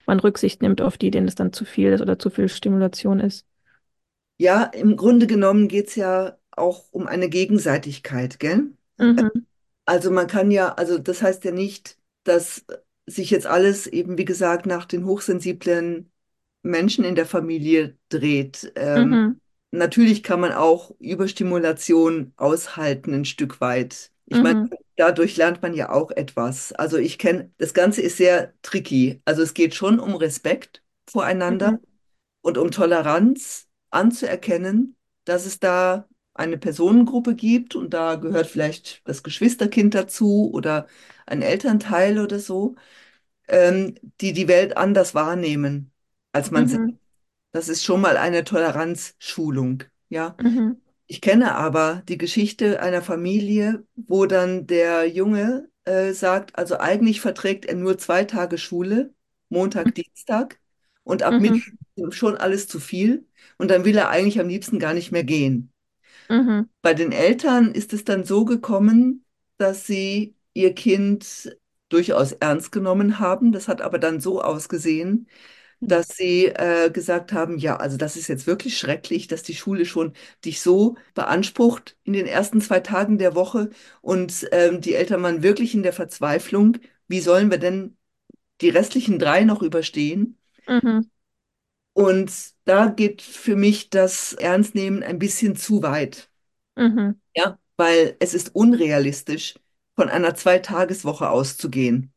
man 0.06 0.20
Rücksicht 0.20 0.62
nimmt 0.62 0.80
auf 0.80 0.98
die, 0.98 1.10
denen 1.10 1.28
es 1.28 1.34
dann 1.36 1.52
zu 1.52 1.64
viel 1.66 1.92
ist 1.92 2.00
oder 2.02 2.18
zu 2.18 2.30
viel 2.30 2.48
Stimulation 2.48 3.20
ist. 3.20 3.46
Ja, 4.38 4.64
im 4.64 4.96
Grunde 4.96 5.26
genommen 5.28 5.68
geht 5.68 5.88
es 5.88 5.94
ja 5.96 6.38
auch 6.52 6.84
um 6.92 7.06
eine 7.06 7.28
Gegenseitigkeit, 7.28 8.38
gell? 8.40 8.72
Mhm, 8.98 9.46
Also 9.86 10.10
man 10.10 10.26
kann 10.26 10.50
ja, 10.50 10.74
also 10.74 10.98
das 10.98 11.22
heißt 11.22 11.44
ja 11.44 11.50
nicht, 11.52 11.98
dass 12.24 12.64
sich 13.06 13.30
jetzt 13.30 13.46
alles 13.46 13.86
eben, 13.86 14.18
wie 14.18 14.24
gesagt, 14.26 14.66
nach 14.66 14.84
den 14.84 15.06
hochsensiblen 15.06 16.12
Menschen 16.62 17.04
in 17.04 17.14
der 17.14 17.24
Familie 17.26 17.96
dreht. 18.10 18.72
Ähm, 18.76 19.18
mhm, 19.18 19.38
natürlich 19.70 20.22
kann 20.22 20.40
man 20.40 20.52
auch 20.52 20.90
Überstimulation 21.00 22.32
aushalten, 22.36 23.14
ein 23.14 23.24
Stück 23.24 23.60
weit. 23.60 24.12
Ich 24.28 24.40
meine, 24.42 24.56
mhm, 24.56 24.76
dadurch 24.96 25.36
lernt 25.36 25.62
man 25.62 25.74
ja 25.74 25.90
auch 25.90 26.10
etwas. 26.10 26.72
Also 26.72 26.98
ich 26.98 27.18
kenne, 27.18 27.52
das 27.58 27.74
Ganze 27.74 28.02
ist 28.02 28.16
sehr 28.18 28.54
tricky. 28.62 29.22
Also 29.24 29.42
es 29.42 29.54
geht 29.54 29.74
schon 29.74 30.00
um 30.00 30.14
Respekt 30.16 30.82
voreinander 31.10 31.70
mhm, 31.70 31.78
und 32.42 32.58
um 32.58 32.70
Toleranz 32.70 33.68
anzuerkennen, 33.90 34.96
dass 35.24 35.46
es 35.46 35.60
da 35.60 36.08
eine 36.34 36.58
Personengruppe 36.58 37.34
gibt 37.34 37.74
und 37.76 37.94
da 37.94 38.16
gehört 38.16 38.46
vielleicht 38.48 39.02
das 39.08 39.22
Geschwisterkind 39.22 39.94
dazu 39.94 40.50
oder 40.52 40.86
ein 41.26 41.42
Elternteil 41.42 42.20
oder 42.20 42.38
so, 42.38 42.76
ähm, 43.48 43.96
die 44.20 44.32
die 44.32 44.48
Welt 44.48 44.76
anders 44.76 45.14
wahrnehmen 45.14 45.92
als 46.32 46.50
man 46.50 46.68
mhm, 46.68 46.98
Das 47.52 47.68
ist 47.68 47.84
schon 47.84 48.00
mal 48.00 48.16
eine 48.16 48.44
Toleranzschulung, 48.44 49.84
ja. 50.08 50.36
mhm, 50.38 50.72
Ich 51.08 51.20
kenne 51.22 51.54
aber 51.56 52.02
die 52.08 52.18
Geschichte 52.18 52.80
einer 52.82 53.02
Familie, 53.02 53.86
wo 54.06 54.26
dann 54.26 54.66
der 54.68 55.06
Junge 55.08 55.70
äh, 55.86 56.12
sagt, 56.12 56.56
also 56.58 56.78
eigentlich 56.78 57.20
verträgt 57.20 57.66
er 57.66 57.76
nur 57.76 57.98
zwei 57.98 58.24
Tage 58.24 58.58
Schule, 58.58 59.14
Montag, 59.50 59.94
Dienstag, 59.94 60.60
und 61.04 61.22
ab 61.22 61.38
mhm, 61.38 61.38
Mittwoch 61.40 61.72
ist 61.96 61.98
ihm 61.98 62.12
schon 62.12 62.36
alles 62.36 62.68
zu 62.68 62.80
viel. 62.80 63.26
Und 63.58 63.70
dann 63.70 63.84
will 63.86 63.96
er 63.96 64.10
eigentlich 64.10 64.40
am 64.40 64.48
liebsten 64.48 64.78
gar 64.78 64.92
nicht 64.94 65.12
mehr 65.12 65.24
gehen. 65.24 65.72
mhm, 66.30 66.68
Bei 66.82 66.94
den 66.94 67.12
Eltern 67.12 67.72
ist 67.72 67.92
es 67.92 68.04
dann 68.04 68.24
so 68.24 68.44
gekommen, 68.44 69.24
dass 69.58 69.86
sie 69.86 70.36
ihr 70.54 70.74
Kind 70.74 71.56
durchaus 71.88 72.32
ernst 72.32 72.72
genommen 72.72 73.18
haben. 73.18 73.52
Das 73.52 73.68
hat 73.68 73.80
aber 73.82 73.98
dann 73.98 74.20
so 74.20 74.40
ausgesehen, 74.42 75.28
dass 75.86 76.08
sie 76.16 76.46
äh, 76.46 76.90
gesagt 76.90 77.32
haben, 77.32 77.58
ja, 77.58 77.76
also 77.76 77.96
das 77.96 78.16
ist 78.16 78.28
jetzt 78.28 78.46
wirklich 78.46 78.78
schrecklich, 78.78 79.26
dass 79.28 79.42
die 79.42 79.54
Schule 79.54 79.86
schon 79.86 80.12
dich 80.44 80.60
so 80.60 80.96
beansprucht 81.14 81.96
in 82.04 82.12
den 82.12 82.26
ersten 82.26 82.60
zwei 82.60 82.80
Tagen 82.80 83.18
der 83.18 83.34
Woche 83.34 83.70
und 84.02 84.48
ähm, 84.52 84.80
die 84.80 84.94
Eltern 84.94 85.22
waren 85.22 85.42
wirklich 85.42 85.74
in 85.74 85.82
der 85.82 85.92
Verzweiflung, 85.92 86.78
wie 87.08 87.20
sollen 87.20 87.50
wir 87.50 87.58
denn 87.58 87.96
die 88.62 88.70
restlichen 88.70 89.18
drei 89.18 89.44
noch 89.44 89.62
überstehen? 89.62 90.38
mhm, 90.66 91.00
Und 91.92 92.32
da 92.64 92.86
geht 92.88 93.20
für 93.22 93.54
mich 93.56 93.90
das 93.90 94.32
Ernstnehmen 94.34 95.02
ein 95.02 95.18
bisschen 95.18 95.54
zu 95.56 95.82
weit, 95.82 96.30
mhm, 96.76 97.12
ja, 97.36 97.58
weil 97.76 98.16
es 98.20 98.34
ist 98.34 98.54
unrealistisch, 98.54 99.54
von 99.96 100.08
einer 100.08 100.34
Zweitageswoche 100.34 101.28
auszugehen. 101.30 102.12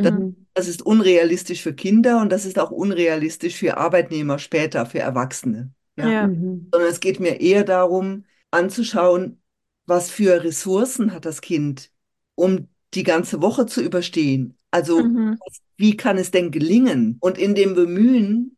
Das, 0.00 0.12
mhm, 0.12 0.46
das 0.54 0.68
ist 0.68 0.82
unrealistisch 0.82 1.62
für 1.62 1.74
Kinder 1.74 2.20
und 2.20 2.30
das 2.30 2.44
ist 2.46 2.58
auch 2.58 2.70
unrealistisch 2.70 3.56
für 3.56 3.76
Arbeitnehmer 3.76 4.38
später, 4.38 4.86
für 4.86 5.00
Erwachsene. 5.00 5.72
Ja, 5.96 6.10
ja, 6.10 6.28
Mhm. 6.28 6.72
sondern 6.72 6.90
es 6.90 7.00
geht 7.00 7.20
mir 7.20 7.40
eher 7.40 7.64
darum, 7.64 8.24
anzuschauen, 8.50 9.42
was 9.86 10.10
für 10.10 10.42
Ressourcen 10.44 11.12
hat 11.12 11.24
das 11.26 11.40
Kind, 11.40 11.92
um 12.34 12.68
die 12.94 13.02
ganze 13.04 13.42
Woche 13.42 13.66
zu 13.66 13.82
überstehen. 13.82 14.58
Also, 14.70 15.14
mhm, 15.14 15.38
wie 15.76 15.96
kann 15.96 16.18
es 16.18 16.30
denn 16.30 16.50
gelingen? 16.50 17.16
Und 17.20 17.38
in 17.38 17.54
dem 17.54 17.74
Bemühen, 17.74 18.53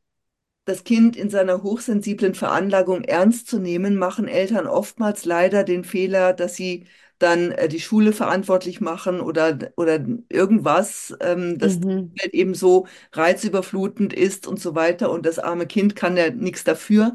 das 0.66 0.85
Kind 0.85 1.16
in 1.16 1.30
seiner 1.30 1.62
hochsensiblen 1.64 2.35
Veranlagung 2.35 3.04
ernst 3.04 3.49
zu 3.49 3.61
nehmen, 3.61 3.96
machen 3.96 4.28
Eltern 4.28 4.68
oftmals 4.68 5.25
leider 5.26 5.64
den 5.64 5.85
Fehler, 5.85 6.35
dass 6.35 6.56
sie 6.56 6.87
dann 7.20 7.52
äh, 7.52 7.68
die 7.68 7.80
Schule 7.80 8.12
verantwortlich 8.14 8.80
machen 8.82 9.20
oder, 9.23 9.58
oder 9.76 10.04
irgendwas, 10.30 11.14
ähm, 11.20 11.58
das 11.58 11.80
Mhm. 11.80 12.20
halt 12.20 12.35
eben 12.35 12.54
so 12.54 12.87
reizüberflutend 13.12 14.12
ist 14.14 14.46
und 14.46 14.61
so 14.61 14.75
weiter. 14.76 15.11
Und 15.11 15.26
das 15.26 15.38
arme 15.40 15.66
Kind 15.68 15.96
kann 15.96 16.16
ja 16.18 16.30
nichts 16.30 16.64
dafür. 16.64 17.14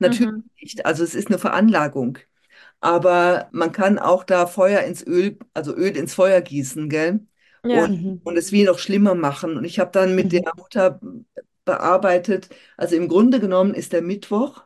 Natürlich 0.00 0.30
mhm, 0.30 0.42
nicht. 0.60 0.86
Also 0.86 1.04
es 1.04 1.14
ist 1.14 1.28
eine 1.28 1.38
Veranlagung. 1.38 2.18
Aber 2.80 3.48
man 3.52 3.72
kann 3.72 3.98
auch 3.98 4.24
da 4.24 4.46
Feuer 4.46 4.80
ins 4.82 5.06
Öl, 5.06 5.38
also 5.54 5.74
Öl 5.74 5.96
ins 5.96 6.14
Feuer 6.14 6.40
gießen, 6.40 6.88
gell? 6.88 7.20
Und, 7.70 7.76
ja, 7.76 7.88
Mhm. 7.88 8.20
und 8.24 8.36
es 8.36 8.52
wie 8.52 8.64
noch 8.64 8.78
schlimmer 8.78 9.14
machen. 9.14 9.56
Und 9.56 9.64
ich 9.64 9.78
habe 9.80 9.90
dann 9.92 10.14
mit 10.14 10.32
der 10.32 10.42
Mhm. 10.42 10.52
Mutter 10.56 11.00
bearbeitet. 11.68 12.50
Also 12.78 12.96
im 12.96 13.08
Grunde 13.08 13.40
genommen 13.40 13.74
ist 13.74 13.94
der 13.94 14.02
Mittwoch 14.02 14.64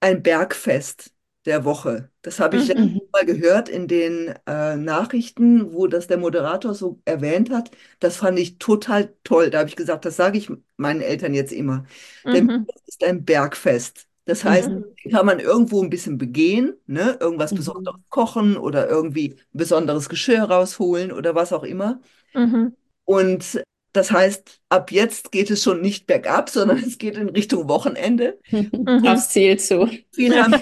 ein 0.00 0.22
Bergfest 0.22 1.12
der 1.46 1.64
Woche. 1.64 2.10
Das 2.22 2.40
habe 2.40 2.56
ich 2.56 2.74
mhm. 2.74 2.98
Mal 3.12 3.24
gehört 3.26 3.68
in 3.70 3.88
den 3.88 4.34
äh, 4.46 4.76
Nachrichten, 4.76 5.72
wo 5.72 5.86
das 5.86 6.06
der 6.06 6.18
Moderator 6.18 6.74
so 6.74 7.00
erwähnt 7.06 7.50
hat. 7.50 7.70
Das 8.00 8.16
fand 8.18 8.38
ich 8.38 8.58
total 8.58 9.14
toll. 9.24 9.50
Da 9.50 9.60
habe 9.60 9.68
ich 9.70 9.76
gesagt, 9.76 10.04
das 10.04 10.16
sage 10.16 10.36
ich 10.38 10.50
meinen 10.76 11.00
Eltern 11.00 11.32
jetzt 11.34 11.52
immer. 11.52 11.86
Der 12.32 12.42
mhm, 12.42 12.66
Mittwoch 12.66 12.76
ist 12.86 13.02
ein 13.04 13.24
Bergfest. 13.24 14.06
Das 14.26 14.44
heißt, 14.44 14.70
Mhm. 14.70 14.96
kann 15.10 15.24
man 15.26 15.38
irgendwo 15.40 15.82
ein 15.82 15.88
bisschen 15.90 16.18
begehen, 16.18 16.74
ne? 16.86 17.16
Irgendwas 17.20 17.54
Besonderes 17.54 17.96
Mhm. 17.96 18.04
kochen 18.10 18.56
oder 18.56 18.88
irgendwie 18.88 19.32
ein 19.34 19.58
besonderes 19.58 20.08
Geschirr 20.08 20.42
rausholen 20.44 21.12
oder 21.12 21.34
was 21.34 21.52
auch 21.52 21.62
immer. 21.62 22.00
mhm, 22.34 22.76
Und 23.04 23.62
das 23.96 24.10
heißt, 24.12 24.60
ab 24.68 24.92
jetzt 24.92 25.32
geht 25.32 25.50
es 25.50 25.62
schon 25.62 25.80
nicht 25.80 26.06
bergab, 26.06 26.50
sondern 26.50 26.78
es 26.78 26.98
geht 26.98 27.16
in 27.16 27.28
Richtung 27.30 27.68
Wochenende. 27.68 28.40
mhm, 28.50 28.88
Aufs 29.02 29.30
Ziel 29.30 29.58
zu. 29.58 29.88
Viel 30.12 30.36
haben 30.36 30.54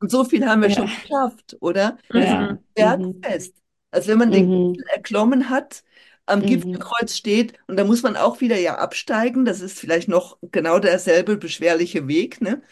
und 0.00 0.10
so 0.10 0.24
viel 0.24 0.46
haben 0.46 0.62
wir 0.62 0.70
schon 0.70 0.86
Ja. 0.86 0.96
geschafft, 1.08 1.56
oder? 1.60 1.98
Ja. 2.12 2.48
mhm, 2.48 2.58
ein 2.58 2.64
Mhm. 2.76 3.26
Bergfest. 3.26 3.54
Als 3.90 4.06
wenn 4.08 4.18
man 4.18 4.32
den 4.32 4.48
Mhm. 4.48 4.50
Gipfel 4.50 4.84
erklommen 4.94 5.48
hat, 5.50 5.84
am 6.26 6.44
Mhm. 6.44 6.46
Gipfelkreuz 6.46 7.16
steht 7.16 7.54
und 7.68 7.76
da 7.76 7.84
muss 7.84 8.02
man 8.02 8.16
auch 8.16 8.40
wieder 8.40 8.58
ja 8.58 8.78
absteigen. 8.78 9.44
Das 9.44 9.60
ist 9.60 9.78
vielleicht 9.78 10.08
noch 10.08 10.38
genau 10.42 10.78
derselbe 10.80 11.36
beschwerliche 11.36 12.08
Weg, 12.08 12.40
ne? 12.40 12.62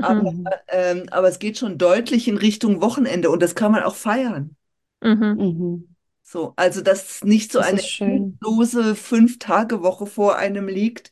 Aber, 0.00 0.22
mhm, 0.22 0.44
Mhm. 0.44 0.58
ähm, 0.68 1.08
aber 1.10 1.28
es 1.28 1.38
geht 1.40 1.58
schon 1.58 1.78
deutlich 1.78 2.28
in 2.28 2.38
Richtung 2.38 2.80
Wochenende 2.82 3.30
und 3.30 3.42
das 3.42 3.54
kann 3.54 3.72
man 3.72 3.82
auch 3.84 3.96
feiern. 3.96 4.56
mhm, 5.02 5.38
Mhm. 5.38 5.88
So, 6.30 6.52
also 6.56 6.82
dass 6.82 7.24
nicht 7.24 7.52
so 7.52 7.58
Das 7.58 7.60
eine 7.60 7.82
endlose 8.04 8.94
Fünf-Tage-Woche 8.94 10.06
vor 10.06 10.36
einem 10.36 10.68
liegt, 10.68 11.10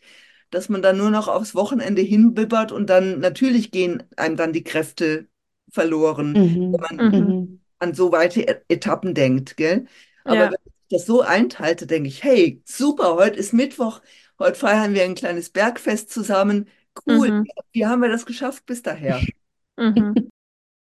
dass 0.50 0.68
man 0.68 0.82
dann 0.82 0.98
nur 0.98 1.10
noch 1.10 1.26
aufs 1.28 1.54
Wochenende 1.54 2.02
hinbibbert 2.02 2.70
und 2.70 2.86
dann 2.90 3.20
natürlich 3.20 3.70
gehen 3.70 4.02
einem 4.16 4.36
dann 4.36 4.52
die 4.52 4.62
Kräfte 4.62 5.28
verloren, 5.70 6.42
wenn 6.70 6.80
Mhm. 6.80 6.80
man 6.80 7.06
mhm, 7.10 7.34
Mhm. 7.38 7.60
an 7.78 7.94
so 7.94 8.12
weite 8.12 8.42
E- 8.42 8.60
Etappen 8.68 9.14
denkt, 9.14 9.56
gell? 9.56 9.86
Aber 10.26 10.44
ja, 10.44 10.50
wenn 10.50 10.58
ich 10.66 10.72
das 10.90 11.06
so 11.06 11.22
einteile, 11.22 11.86
denke 11.86 12.08
ich, 12.08 12.22
hey, 12.22 12.62
super, 12.66 13.14
heute 13.16 13.38
ist 13.38 13.52
Mittwoch, 13.54 14.02
heute 14.38 14.58
feiern 14.58 14.92
wir 14.94 15.04
ein 15.04 15.14
kleines 15.14 15.48
Bergfest 15.50 16.10
zusammen. 16.10 16.68
Cool, 17.06 17.30
mhm, 17.30 17.46
wie 17.72 17.86
haben 17.86 18.02
wir 18.02 18.08
das 18.10 18.26
geschafft 18.26 18.66
bis 18.66 18.82
daher? 18.82 19.28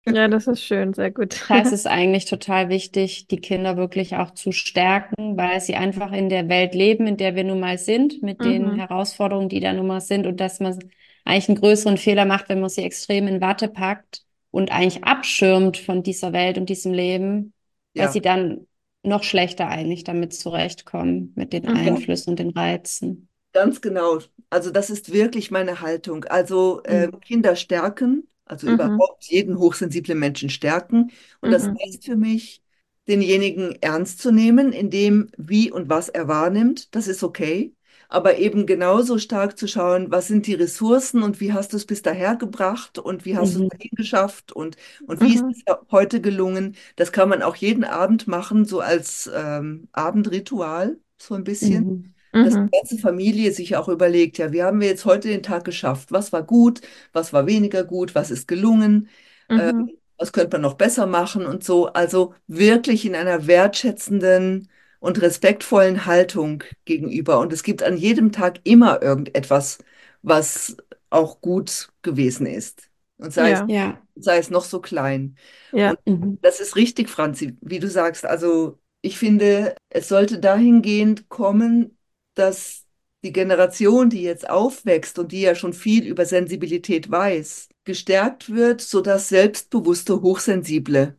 Ja, 0.05 0.27
das 0.27 0.47
ist 0.47 0.63
schön, 0.63 0.93
sehr 0.93 1.11
gut. 1.11 1.35
Da 1.49 1.61
ist 1.61 1.71
es 1.73 1.85
eigentlich 1.85 2.25
total 2.25 2.69
wichtig, 2.69 3.27
die 3.27 3.37
Kinder 3.39 3.77
wirklich 3.77 4.15
auch 4.15 4.31
zu 4.31 4.51
stärken, 4.51 5.37
weil 5.37 5.61
sie 5.61 5.75
einfach 5.75 6.11
in 6.11 6.29
der 6.29 6.49
Welt 6.49 6.73
leben, 6.73 7.05
in 7.05 7.17
der 7.17 7.35
wir 7.35 7.43
nun 7.43 7.59
mal 7.59 7.77
sind, 7.77 8.23
mit 8.23 8.43
den 8.43 8.73
Mhm, 8.73 8.75
Herausforderungen, 8.75 9.49
die 9.49 9.59
da 9.59 9.71
nun 9.73 9.85
mal 9.87 10.01
sind 10.01 10.25
und 10.25 10.39
dass 10.39 10.59
man 10.59 10.79
eigentlich 11.25 11.49
einen 11.49 11.59
größeren 11.59 11.97
Fehler 11.97 12.25
macht, 12.25 12.49
wenn 12.49 12.59
man 12.61 12.69
sie 12.69 12.81
extrem 12.83 13.27
in 13.27 13.39
Watte 13.41 13.67
packt 13.67 14.23
und 14.51 14.71
eigentlich 14.71 15.03
abschirmt 15.03 15.77
von 15.77 16.01
dieser 16.01 16.33
Welt 16.33 16.57
und 16.57 16.69
diesem 16.69 16.93
Leben, 16.93 17.53
weil 17.97 18.07
Ja, 18.07 18.09
sie 18.09 18.21
dann 18.21 18.67
noch 19.03 19.23
schlechter 19.23 19.67
eigentlich 19.67 20.03
damit 20.05 20.33
zurechtkommen, 20.33 21.33
mit 21.35 21.53
den 21.53 21.67
mhm, 21.67 21.73
Einflüssen 21.73 22.31
und 22.31 22.39
den 22.39 22.49
Reizen. 22.51 23.27
Ganz 23.53 23.81
genau. 23.81 24.19
Also 24.49 24.71
das 24.71 24.89
ist 24.89 25.11
wirklich 25.13 25.51
meine 25.51 25.81
Haltung. 25.81 26.25
Also 26.25 26.81
äh, 26.83 27.07
Mhm. 27.07 27.21
Kinder 27.21 27.55
stärken, 27.55 28.27
also 28.45 28.67
Mhm. 28.67 29.07
überhaupt 29.07 29.25
jeden 29.25 29.57
hochsensiblen 29.57 30.19
Menschen 30.19 30.49
stärken. 30.49 31.11
Und 31.41 31.51
das 31.51 31.65
Mhm. 31.65 31.77
heißt 31.83 32.05
für 32.05 32.15
mich, 32.15 32.61
denjenigen 33.07 33.77
ernst 33.81 34.19
zu 34.19 34.31
nehmen, 34.31 34.71
in 34.71 34.89
dem, 34.89 35.29
wie 35.37 35.71
und 35.71 35.89
was 35.89 36.09
er 36.09 36.27
wahrnimmt. 36.27 36.93
Das 36.95 37.07
ist 37.07 37.23
okay. 37.23 37.73
Aber 38.09 38.37
eben 38.37 38.65
genauso 38.67 39.17
stark 39.17 39.57
zu 39.57 39.67
schauen, 39.67 40.11
was 40.11 40.27
sind 40.27 40.45
die 40.47 40.53
Ressourcen 40.53 41.23
und 41.23 41.39
wie 41.39 41.51
hast 41.53 41.73
du 41.73 41.77
es 41.77 41.85
bis 41.85 42.01
daher 42.01 42.35
gebracht 42.35 42.99
und 42.99 43.25
wie 43.25 43.35
hast 43.37 43.55
du 43.55 43.59
es 43.59 43.65
Mhm. 43.65 43.69
dahin 43.69 43.89
geschafft 43.95 44.51
und, 44.51 44.77
und 45.07 45.21
wie 45.21 45.33
ist 45.35 45.45
Mhm. 45.45 45.51
es 45.51 45.63
heute 45.91 46.21
gelungen. 46.21 46.75
Das 46.95 47.11
kann 47.11 47.29
man 47.29 47.41
auch 47.41 47.55
jeden 47.55 47.83
Abend 47.83 48.27
machen, 48.27 48.65
so 48.65 48.79
als 48.81 49.29
ähm, 49.33 49.87
Abendritual, 49.93 50.97
so 51.17 51.33
ein 51.35 51.43
bisschen 51.43 51.85
Mhm. 51.85 52.12
Dass 52.41 52.55
die 52.59 52.63
Mhm. 52.63 52.69
ganze 52.71 52.97
Familie 52.97 53.51
sich 53.51 53.75
auch 53.75 53.87
überlegt, 53.89 54.37
ja, 54.37 54.51
wie 54.51 54.63
haben 54.63 54.81
wir 54.81 54.87
jetzt 54.87 55.05
heute 55.05 55.29
den 55.29 55.43
Tag 55.43 55.63
geschafft? 55.65 56.11
Was 56.11 56.33
war 56.33 56.43
gut? 56.43 56.81
Was 57.13 57.33
war 57.33 57.45
weniger 57.47 57.83
gut? 57.83 58.15
Was 58.15 58.31
ist 58.31 58.47
gelungen? 58.47 59.09
Ähm, 59.55 59.71
Mhm. 59.73 59.93
was 60.17 60.31
könnte 60.31 60.55
man 60.57 60.61
noch 60.61 60.75
besser 60.75 61.05
machen 61.07 61.45
und 61.45 61.63
so? 61.63 61.87
Also 61.87 62.33
wirklich 62.47 63.05
in 63.05 63.15
einer 63.15 63.47
wertschätzenden 63.47 64.69
und 64.99 65.21
respektvollen 65.21 66.05
Haltung 66.05 66.63
gegenüber. 66.85 67.39
Und 67.39 67.51
es 67.53 67.63
gibt 67.63 67.83
an 67.83 67.97
jedem 67.97 68.31
Tag 68.31 68.59
immer 68.63 69.01
irgendetwas, 69.01 69.79
was 70.21 70.77
auch 71.09 71.41
gut 71.41 71.89
gewesen 72.01 72.45
ist. 72.45 72.89
Und 73.17 73.33
sei 73.33 73.51
es, 73.51 73.63
Ja, 73.63 73.67
Ja. 73.67 74.03
sei 74.15 74.37
es 74.37 74.49
noch 74.49 74.63
so 74.63 74.79
klein. 74.81 75.35
ja, 75.71 75.93
Und 75.93 75.99
Mhm. 76.05 76.37
das 76.41 76.59
ist 76.59 76.75
richtig, 76.75 77.09
Franzi, 77.09 77.57
wie 77.61 77.79
du 77.79 77.89
sagst. 77.89 78.25
Also 78.25 78.79
ich 79.01 79.17
finde, 79.17 79.75
es 79.89 80.07
sollte 80.09 80.39
dahingehend 80.39 81.29
kommen, 81.29 81.97
dass 82.35 82.85
die 83.23 83.31
Generation, 83.33 84.09
die 84.09 84.23
jetzt 84.23 84.49
aufwächst 84.49 85.17
und 85.19 85.31
die 85.31 85.41
ja 85.41 85.55
schon 85.55 85.73
viel 85.73 86.05
über 86.05 86.25
Sensibilität 86.25 87.09
weiß, 87.09 87.69
gestärkt 87.85 88.53
wird, 88.53 88.81
sodass 88.81 89.29
selbstbewusste 89.29 90.21
Hochsensible 90.21 91.17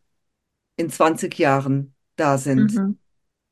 in 0.76 0.90
20 0.90 1.38
Jahren 1.38 1.94
da 2.16 2.38
sind, 2.38 2.74
mhm. 2.74 2.98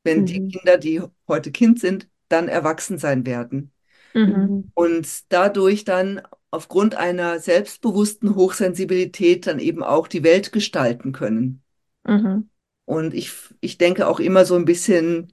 wenn 0.05 0.27
die 0.27 0.41
Mhm. 0.41 0.49
Kinder, 0.49 0.79
die 0.79 1.03
heute 1.29 1.53
Kind 1.53 1.81
sind, 1.81 2.09
dann 2.29 2.49
erwachsen 2.49 2.99
sein 2.99 3.27
werden. 3.27 3.73
Mhm. 4.15 4.73
Und 4.75 5.33
dadurch 5.33 5.85
dann 5.85 6.23
aufgrund 6.51 6.95
einer 6.95 7.39
selbstbewussten 7.41 8.35
Hochsensibilität 8.35 9.47
dann 9.47 9.59
eben 9.59 9.83
auch 9.83 10.09
die 10.09 10.23
Welt 10.23 10.53
gestalten 10.53 11.13
können. 11.13 11.63
Mhm. 12.05 12.49
Und 12.85 13.15
ich, 13.15 13.33
ich 13.61 13.79
denke 13.79 14.07
auch 14.07 14.21
immer 14.21 14.45
so 14.45 14.55
ein 14.57 14.65
bisschen 14.65 15.29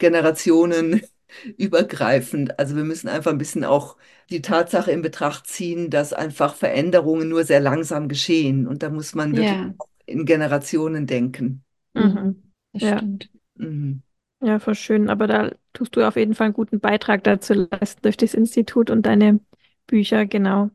generationenübergreifend. 1.57 2.59
Also 2.59 2.75
wir 2.75 2.83
müssen 2.83 3.07
einfach 3.09 3.31
ein 3.31 3.38
bisschen 3.38 3.63
auch 3.65 3.98
die 4.29 4.41
Tatsache 4.41 4.91
in 4.91 5.01
Betracht 5.01 5.48
ziehen, 5.48 5.89
dass 5.89 6.13
einfach 6.13 6.55
Veränderungen 6.55 7.29
nur 7.29 7.43
sehr 7.45 7.59
langsam 7.59 8.07
geschehen. 8.09 8.67
Und 8.67 8.83
da 8.83 8.89
muss 8.89 9.15
man 9.15 9.36
wirklich 9.36 9.59
auch 9.77 9.88
in 10.05 10.25
Generationen 10.25 11.07
denken. 11.07 11.63
Mhm. 11.93 12.51
Das 12.74 12.81
Ja. 12.81 12.98
stimmt. 12.98 13.29
Mhm. 13.55 14.03
Ja, 14.41 14.59
voll 14.59 14.75
schön. 14.75 15.09
Aber 15.09 15.27
da 15.27 15.51
tust 15.74 15.95
du 15.95 16.07
auf 16.07 16.15
jeden 16.15 16.33
Fall 16.33 16.45
einen 16.45 16.53
guten 16.53 16.79
Beitrag 16.79 17.24
dazu 17.24 17.53
leisten 17.53 18.01
durch 18.03 18.15
das 18.17 18.33
Institut 18.33 18.89
und 18.89 19.05
deine 19.05 19.39
Bücher, 19.88 20.25
genau. 20.25 20.69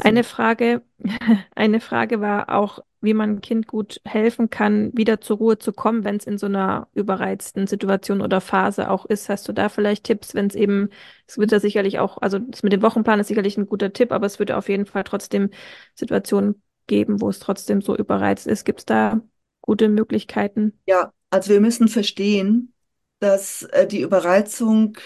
Eine 0.00 0.24
Frage, 0.24 0.82
eine 1.54 1.80
Frage 1.80 2.20
war 2.20 2.50
auch, 2.50 2.80
wie 3.06 3.14
man 3.14 3.30
einem 3.30 3.40
Kind 3.40 3.66
gut 3.68 4.00
helfen 4.04 4.50
kann, 4.50 4.92
wieder 4.96 5.20
zur 5.22 5.38
Ruhe 5.38 5.58
zu 5.58 5.72
kommen, 5.72 6.04
wenn 6.04 6.16
es 6.16 6.26
in 6.26 6.38
so 6.38 6.46
einer 6.46 6.88
überreizten 6.94 7.66
Situation 7.66 8.20
oder 8.20 8.42
Phase 8.42 8.90
auch 8.90 9.06
ist. 9.06 9.28
Hast 9.30 9.48
du 9.48 9.52
da 9.54 9.70
vielleicht 9.70 10.04
Tipps, 10.04 10.34
wenn 10.34 10.48
es 10.48 10.54
eben, 10.56 10.90
es 11.26 11.38
wird 11.38 11.52
ja 11.52 11.60
sicherlich 11.60 11.98
auch, 12.00 12.18
also 12.18 12.38
das 12.40 12.62
mit 12.62 12.72
dem 12.74 12.82
Wochenplan 12.82 13.20
ist 13.20 13.28
sicherlich 13.28 13.56
ein 13.56 13.66
guter 13.66 13.92
Tipp, 13.94 14.12
aber 14.12 14.26
es 14.26 14.38
würde 14.38 14.56
auf 14.58 14.68
jeden 14.68 14.86
Fall 14.86 15.04
trotzdem 15.04 15.50
Situationen 15.94 16.62
geben, 16.86 17.20
wo 17.22 17.28
es 17.30 17.38
trotzdem 17.40 17.80
so 17.82 17.96
überreizt 17.96 18.46
ist. 18.46 18.64
Gibt 18.64 18.80
es 18.80 18.84
da 18.86 19.20
gute 19.62 19.88
Möglichkeiten? 19.88 20.78
Ja, 20.86 21.12
also 21.30 21.50
wir 21.50 21.60
müssen 21.60 21.88
verstehen, 21.88 22.72
dass 23.18 23.62
äh, 23.62 23.86
die 23.86 24.00
Überreizung 24.00 24.96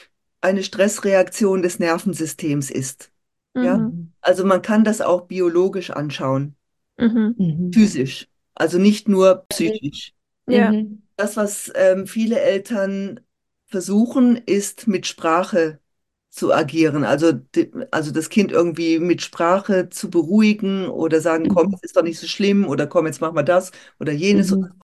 eine 0.40 0.62
Stressreaktion 0.62 1.62
des 1.62 1.79
Nervensystems 1.79 2.70
ist. 2.70 3.12
Ja, 3.61 3.87
Mhm. 3.87 4.12
also 4.20 4.44
man 4.44 4.62
kann 4.62 4.85
das 4.85 5.01
auch 5.01 5.22
biologisch 5.27 5.90
anschauen, 5.90 6.57
Mhm. 7.01 7.35
Mhm. 7.39 7.71
physisch, 7.73 8.29
also 8.55 8.79
nicht 8.79 9.09
nur 9.09 9.47
psychisch. 9.49 10.13
Ja. 10.49 10.71
Mhm. 10.73 11.03
Das, 11.17 11.37
was 11.37 11.71
ähm, 11.75 12.07
viele 12.07 12.41
Eltern 12.41 13.21
versuchen, 13.67 14.37
ist 14.37 14.87
mit 14.89 15.07
Sprache 15.07 15.81
zu 16.31 16.53
agieren. 16.55 17.05
Also, 17.05 17.33
also 17.91 18.11
das 18.13 18.29
Kind 18.31 18.53
irgendwie 18.53 18.99
mit 18.99 19.21
Sprache 19.23 19.91
zu 19.91 20.11
beruhigen 20.11 20.89
oder 20.89 21.21
sagen, 21.21 21.49
komm, 21.49 21.69
Mhm. 21.69 21.75
es 21.75 21.83
ist 21.83 21.97
doch 21.97 22.03
nicht 22.03 22.19
so 22.19 22.27
schlimm 22.27 22.67
oder 22.67 22.87
komm, 22.87 23.07
jetzt 23.07 23.21
machen 23.21 23.37
wir 23.37 23.43
das 23.43 23.71
oder 23.99 24.13
jenes. 24.13 24.51
Mhm. 24.51 24.81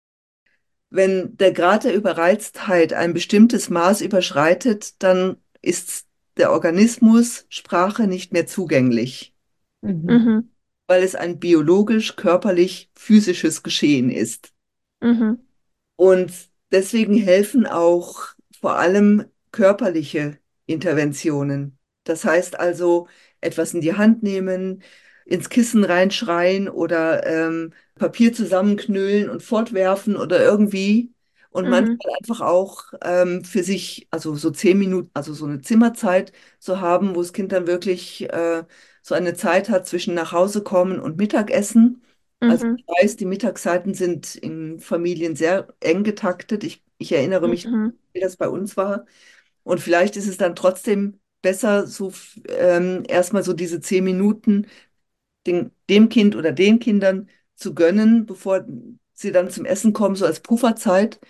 Wenn 0.90 1.36
der 1.36 1.52
Grad 1.52 1.84
der 1.84 1.94
Überreiztheit 1.94 2.92
ein 2.92 3.12
bestimmtes 3.12 3.70
Maß 3.70 4.00
überschreitet, 4.00 5.02
dann 5.02 5.36
ist 5.62 6.06
der 6.36 6.52
Organismus 6.52 7.46
Sprache 7.48 8.06
nicht 8.06 8.32
mehr 8.32 8.46
zugänglich, 8.46 9.34
Mhm. 9.82 10.48
Weil 10.88 11.02
es 11.02 11.14
ein 11.14 11.38
biologisch, 11.40 12.16
körperlich, 12.16 12.90
physisches 12.96 13.62
Geschehen 13.62 14.10
ist. 14.10 14.52
Mhm. 15.00 15.46
Und 15.96 16.32
deswegen 16.72 17.14
helfen 17.16 17.66
auch 17.66 18.16
vor 18.60 18.76
allem 18.78 19.24
körperliche 19.52 20.38
Interventionen. 20.66 21.78
Das 22.04 22.24
heißt 22.24 22.58
also, 22.58 23.08
etwas 23.40 23.74
in 23.74 23.80
die 23.80 23.94
Hand 23.94 24.22
nehmen, 24.22 24.82
ins 25.24 25.48
Kissen 25.48 25.84
reinschreien 25.84 26.68
oder 26.68 27.26
ähm, 27.26 27.72
Papier 27.96 28.32
zusammenknüllen 28.32 29.28
und 29.30 29.42
fortwerfen 29.42 30.16
oder 30.16 30.40
irgendwie. 30.42 31.12
Und 31.50 31.68
Mhm. 31.68 31.70
manchmal 31.70 32.12
einfach 32.18 32.42
auch 32.42 32.92
ähm, 33.02 33.42
für 33.44 33.62
sich, 33.62 34.06
also 34.10 34.34
so 34.36 34.50
zehn 34.50 34.78
Minuten, 34.78 35.10
also 35.14 35.32
so 35.32 35.46
eine 35.46 35.62
Zimmerzeit 35.62 36.32
zu 36.58 36.80
haben, 36.80 37.14
wo 37.16 37.22
das 37.22 37.32
Kind 37.32 37.50
dann 37.52 37.66
wirklich 37.66 38.30
äh, 38.30 38.64
so 39.06 39.14
eine 39.14 39.34
Zeit 39.34 39.68
hat 39.70 39.86
zwischen 39.86 40.14
nach 40.14 40.32
Hause 40.32 40.62
kommen 40.64 41.00
und 41.00 41.16
Mittagessen. 41.18 42.02
Also 42.46 42.64
Mhm. 42.64 42.76
ich 42.76 42.84
weiß, 43.02 43.16
die 43.16 43.24
Mittagszeiten 43.26 43.94
sind 43.94 44.36
in 44.36 44.80
Familien 44.80 45.36
sehr 45.36 45.68
eng 45.80 46.04
getaktet. 46.04 46.64
Ich, 46.64 46.82
ich 46.98 47.12
erinnere 47.12 47.48
mich, 47.48 47.66
Mhm. 47.66 47.96
wie 48.12 48.20
das 48.20 48.36
bei 48.36 48.48
uns 48.48 48.76
war. 48.76 49.06
Und 49.64 49.80
vielleicht 49.80 50.16
ist 50.16 50.28
es 50.28 50.38
dann 50.38 50.56
trotzdem 50.56 51.20
besser, 51.42 51.86
so 51.86 52.12
ähm, 52.48 53.04
erstmal 53.08 53.44
so 53.44 53.52
diese 53.54 53.80
zehn 53.80 54.04
Minuten 54.04 54.66
den, 55.46 55.70
dem 55.88 56.08
Kind 56.08 56.36
oder 56.36 56.52
den 56.52 56.78
Kindern 56.78 57.28
zu 57.54 57.74
gönnen, 57.74 58.26
bevor 58.26 58.66
sie 59.14 59.32
dann 59.32 59.50
zum 59.50 59.64
Essen 59.64 59.92
kommen, 59.92 60.16
so 60.16 60.26
als 60.26 60.40
Pufferzeit, 60.40 61.20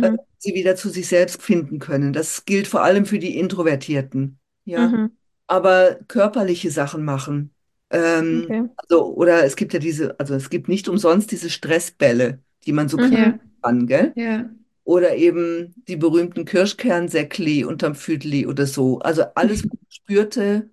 äh, 0.00 0.10
Mhm. 0.10 0.24
sie 0.38 0.54
wieder 0.54 0.76
zu 0.76 0.90
sich 0.90 1.08
selbst 1.08 1.42
finden 1.42 1.78
können. 1.78 2.12
Das 2.12 2.44
gilt 2.44 2.66
vor 2.68 2.82
allem 2.82 3.06
für 3.06 3.18
die 3.18 3.38
Introvertierten. 3.38 4.38
Ja, 4.64 4.92
Mhm. 4.92 5.16
Aber 5.46 5.96
körperliche 6.08 6.70
Sachen 6.70 7.04
machen. 7.04 7.54
Ähm, 7.90 8.50
Okay. 8.50 8.68
also, 8.76 9.14
oder 9.14 9.44
es 9.44 9.56
gibt 9.56 9.72
ja 9.72 9.78
diese, 9.78 10.18
also 10.20 10.34
es 10.34 10.50
gibt 10.50 10.68
nicht 10.68 10.88
umsonst 10.88 11.30
diese 11.32 11.50
Stressbälle, 11.50 12.42
die 12.66 12.72
man 12.72 12.88
so 12.88 12.98
Mhm. 12.98 13.40
kann, 13.62 13.86
gell? 13.86 14.16
Ja. 14.16 14.50
Oder 14.84 15.16
eben 15.16 15.74
die 15.88 15.96
berühmten 15.96 16.44
Kirschkernsäckli 16.44 17.64
unterm 17.64 17.94
Füdli 17.94 18.46
oder 18.46 18.66
so. 18.66 18.98
Also 19.00 19.24
alles, 19.34 19.64
was 19.64 19.78
gespürte 19.88 20.70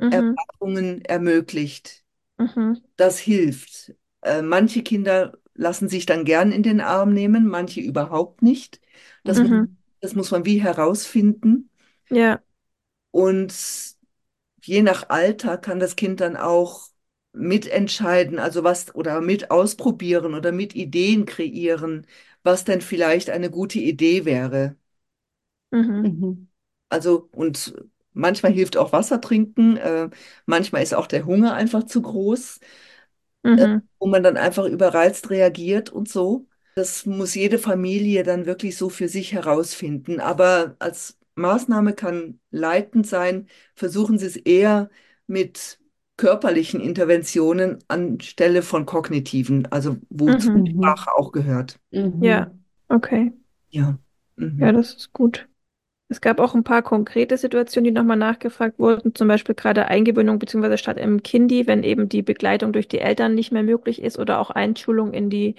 Mhm. 0.00 0.44
Erfahrungen 0.60 1.02
ermöglicht. 1.04 2.04
Mhm. 2.38 2.84
Das 2.96 3.18
hilft. 3.18 3.94
Äh, 4.22 4.42
manche 4.42 4.82
Kinder 4.82 5.38
lassen 5.54 5.88
sich 5.88 6.06
dann 6.06 6.24
gern 6.24 6.52
in 6.52 6.62
den 6.62 6.80
Arm 6.80 7.12
nehmen, 7.14 7.46
manche 7.48 7.80
überhaupt 7.80 8.42
nicht. 8.42 8.80
Das, 9.24 9.40
Mhm. 9.40 9.76
das 10.00 10.14
muss 10.14 10.30
man 10.30 10.44
wie 10.46 10.62
herausfinden. 10.62 11.70
Ja. 12.10 12.42
Und 13.10 13.54
je 14.66 14.82
nach 14.82 15.08
Alter 15.10 15.58
kann 15.58 15.78
das 15.80 15.96
Kind 15.96 16.20
dann 16.20 16.36
auch 16.36 16.88
mitentscheiden, 17.32 18.38
also 18.38 18.64
was 18.64 18.94
oder 18.94 19.20
mit 19.20 19.50
ausprobieren 19.50 20.34
oder 20.34 20.52
mit 20.52 20.74
Ideen 20.74 21.26
kreieren, 21.26 22.06
was 22.42 22.64
denn 22.64 22.80
vielleicht 22.80 23.30
eine 23.30 23.50
gute 23.50 23.78
Idee 23.80 24.24
wäre. 24.24 24.76
Mhm. 25.72 26.18
Mhm. 26.20 26.48
Also, 26.88 27.28
und 27.32 27.74
manchmal 28.12 28.52
hilft 28.52 28.76
auch 28.76 28.92
Wasser 28.92 29.20
trinken, 29.20 29.76
äh, 29.76 30.10
manchmal 30.46 30.82
ist 30.82 30.94
auch 30.94 31.06
der 31.06 31.24
Hunger 31.26 31.54
einfach 31.54 31.84
zu 31.84 32.02
groß, 32.02 32.60
äh, 33.56 33.66
Mhm. 33.66 33.88
wo 33.98 34.08
man 34.08 34.22
dann 34.22 34.36
einfach 34.36 34.66
überreizt 34.66 35.30
reagiert 35.30 35.90
und 35.90 36.08
so. 36.08 36.48
Das 36.74 37.06
muss 37.06 37.34
jede 37.34 37.58
Familie 37.58 38.24
dann 38.24 38.46
wirklich 38.46 38.76
so 38.76 38.88
für 38.90 39.08
sich 39.08 39.32
herausfinden. 39.32 40.20
Aber 40.20 40.76
als 40.80 41.18
Maßnahme 41.36 41.94
kann 41.94 42.40
leitend 42.50 43.06
sein, 43.06 43.48
versuchen 43.74 44.18
Sie 44.18 44.26
es 44.26 44.36
eher 44.36 44.90
mit 45.26 45.78
körperlichen 46.16 46.80
Interventionen 46.80 47.78
anstelle 47.88 48.62
von 48.62 48.86
kognitiven, 48.86 49.66
also 49.72 49.96
wozu 50.10 50.48
Mhm. 50.48 50.64
die 50.64 50.70
Sprache 50.72 51.10
auch 51.16 51.32
gehört. 51.32 51.78
Mhm. 51.92 52.20
Ja. 52.20 52.52
Okay. 52.88 53.32
Ja. 53.70 53.98
Ja, 54.60 54.72
Mhm. 54.72 54.72
das 54.72 54.94
ist 54.94 55.12
gut. 55.12 55.48
Es 56.08 56.20
gab 56.20 56.40
auch 56.40 56.54
ein 56.54 56.64
paar 56.64 56.82
konkrete 56.82 57.38
Situationen, 57.38 57.86
die 57.86 57.92
nochmal 57.92 58.16
nachgefragt 58.18 58.78
wurden, 58.78 59.14
zum 59.14 59.28
Beispiel 59.28 59.54
gerade 59.56 59.86
Eingewöhnung 59.88 60.38
bzw. 60.38 60.76
statt 60.78 60.98
im 60.98 61.22
Kindi, 61.22 61.66
wenn 61.66 61.84
eben 61.84 62.08
die 62.08 62.22
Begleitung 62.22 62.72
durch 62.72 62.88
die 62.88 63.00
Eltern 63.00 63.34
nicht 63.34 63.52
mehr 63.52 63.62
möglich 63.64 64.02
ist 64.02 64.18
oder 64.18 64.40
auch 64.40 64.50
Einschulung 64.50 65.12
in 65.14 65.30
die 65.30 65.56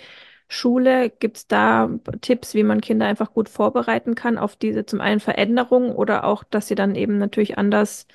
Schule. 0.48 1.10
Gibt 1.10 1.38
es 1.38 1.48
da 1.48 1.90
Tipps, 2.22 2.54
wie 2.54 2.64
man 2.64 2.82
Kinder 2.82 3.06
einfach 3.06 3.34
gut 3.34 3.50
vorbereiten 3.50 4.16
kann 4.16 4.38
auf 4.38 4.56
diese 4.56 4.86
zum 4.86 5.02
einen 5.02 5.20
Veränderungen 5.20 5.92
oder 5.92 6.24
auch, 6.24 6.44
dass 6.44 6.68
sie 6.68 6.76
dann 6.76 6.96
eben 6.96 7.18
natürlich 7.18 7.58
anders 7.58 8.08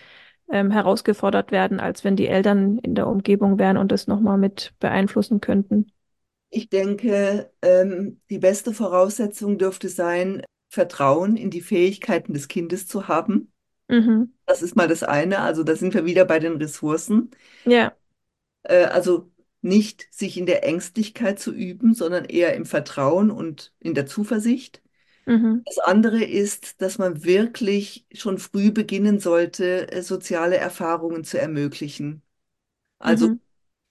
ähm, 0.51 0.71
herausgefordert 0.71 1.53
werden, 1.53 1.81
als 1.81 2.05
wenn 2.05 2.17
die 2.17 2.29
Eltern 2.29 2.79
in 2.79 2.95
der 2.95 3.07
Umgebung 3.07 3.59
wären 3.59 3.77
und 3.77 3.93
das 3.93 4.07
nochmal 4.07 4.39
mit 4.39 4.73
beeinflussen 4.81 5.41
könnten? 5.41 5.93
Ich 6.51 6.69
denke, 6.69 7.51
ähm, 7.63 8.21
die 8.29 8.39
beste 8.39 8.73
Voraussetzung 8.73 9.59
dürfte 9.59 9.89
sein, 9.89 10.43
Vertrauen 10.69 11.37
in 11.37 11.51
die 11.51 11.61
Fähigkeiten 11.61 12.33
des 12.33 12.49
Kindes 12.49 12.87
zu 12.87 13.09
haben. 13.09 13.53
Mhm. 13.89 14.33
Das 14.47 14.63
ist 14.63 14.77
mal 14.77 14.89
das 14.89 15.03
eine. 15.03 15.41
Also 15.41 15.63
da 15.65 15.75
sind 15.77 15.95
wir 15.95 16.05
wieder 16.05 16.25
bei 16.25 16.39
den 16.39 16.57
Ressourcen. 16.57 17.31
Ja. 17.65 17.93
Äh, 18.63 18.85
also 18.85 19.31
nicht 19.63 20.09
sich 20.13 20.39
in 20.39 20.47
der 20.47 20.65
Ängstlichkeit 20.65 21.39
zu 21.41 21.53
üben, 21.53 21.95
sondern 21.95 22.25
eher 22.27 22.55
im 22.55 22.67
Vertrauen 22.67 23.31
und 23.31 23.73
in 23.81 23.95
der 23.95 24.07
Zuversicht. 24.07 24.83
Mhm. 25.27 25.65
Das 25.67 25.79
andere 25.79 26.25
ist, 26.25 26.81
dass 26.83 26.99
man 26.99 27.25
wirklich 27.25 28.07
schon 28.13 28.39
früh 28.39 28.73
beginnen 28.73 29.21
sollte, 29.21 29.91
äh, 29.93 30.03
soziale 30.03 30.57
Erfahrungen 30.57 31.25
zu 31.25 31.39
ermöglichen. 31.41 32.23
Also 32.99 33.29
Mhm. 33.29 33.41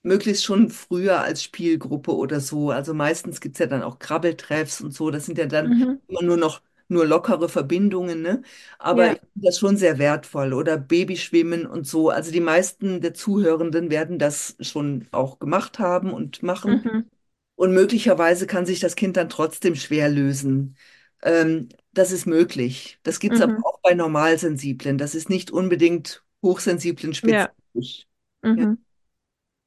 möglichst 0.03 0.45
schon 0.45 0.69
früher 0.71 1.21
als 1.21 1.43
Spielgruppe 1.43 2.15
oder 2.15 2.39
so. 2.41 2.71
Also 2.71 2.93
meistens 2.93 3.41
gibt 3.41 3.55
es 3.55 3.59
ja 3.59 3.67
dann 3.67 3.83
auch 3.83 3.99
Krabbeltreffs 3.99 4.81
und 4.81 4.91
so. 4.93 5.11
Das 5.11 5.25
sind 5.25 5.37
ja 5.37 5.45
dann 5.47 5.73
Mhm. 5.73 5.99
immer 6.07 6.23
nur 6.23 6.37
noch 6.37 6.61
nur 6.89 7.05
lockere 7.05 7.49
Verbindungen, 7.49 8.21
ne? 8.21 8.41
Aber 8.79 9.07
Ja. 9.07 9.11
ich 9.11 9.19
finde 9.19 9.47
das 9.47 9.59
schon 9.59 9.77
sehr 9.77 9.97
wertvoll. 9.99 10.53
Oder 10.53 10.77
Babyschwimmen 10.77 11.65
und 11.67 11.87
so. 11.87 12.09
Also 12.09 12.31
die 12.31 12.39
meisten 12.41 13.01
der 13.01 13.13
Zuhörenden 13.13 13.89
werden 13.91 14.19
das 14.19 14.55
schon 14.61 15.07
auch 15.11 15.39
gemacht 15.39 15.79
haben 15.79 16.11
und 16.13 16.43
machen. 16.43 16.83
Mhm. 16.83 17.09
Und 17.55 17.73
möglicherweise 17.73 18.47
kann 18.47 18.65
sich 18.65 18.79
das 18.79 18.95
Kind 18.95 19.17
dann 19.17 19.29
trotzdem 19.29 19.75
schwer 19.75 20.09
lösen. 20.09 20.77
Ähm, 21.21 21.69
das 21.93 22.11
ist 22.11 22.25
möglich. 22.25 22.99
Das 23.03 23.19
gibt 23.19 23.37
es 23.37 23.41
aber 23.41 23.53
Mhm. 23.53 23.63
auch 23.63 23.79
bei 23.81 23.93
Normalsensiblen. 23.93 24.97
Das 24.97 25.15
ist 25.15 25.29
nicht 25.29 25.51
unbedingt 25.51 26.23
Hochsensiblen 26.43 27.13
Ja. 27.21 27.53
spezifisch. 27.73 28.07
Ja. 28.55 28.67
Mhm. 28.67 28.83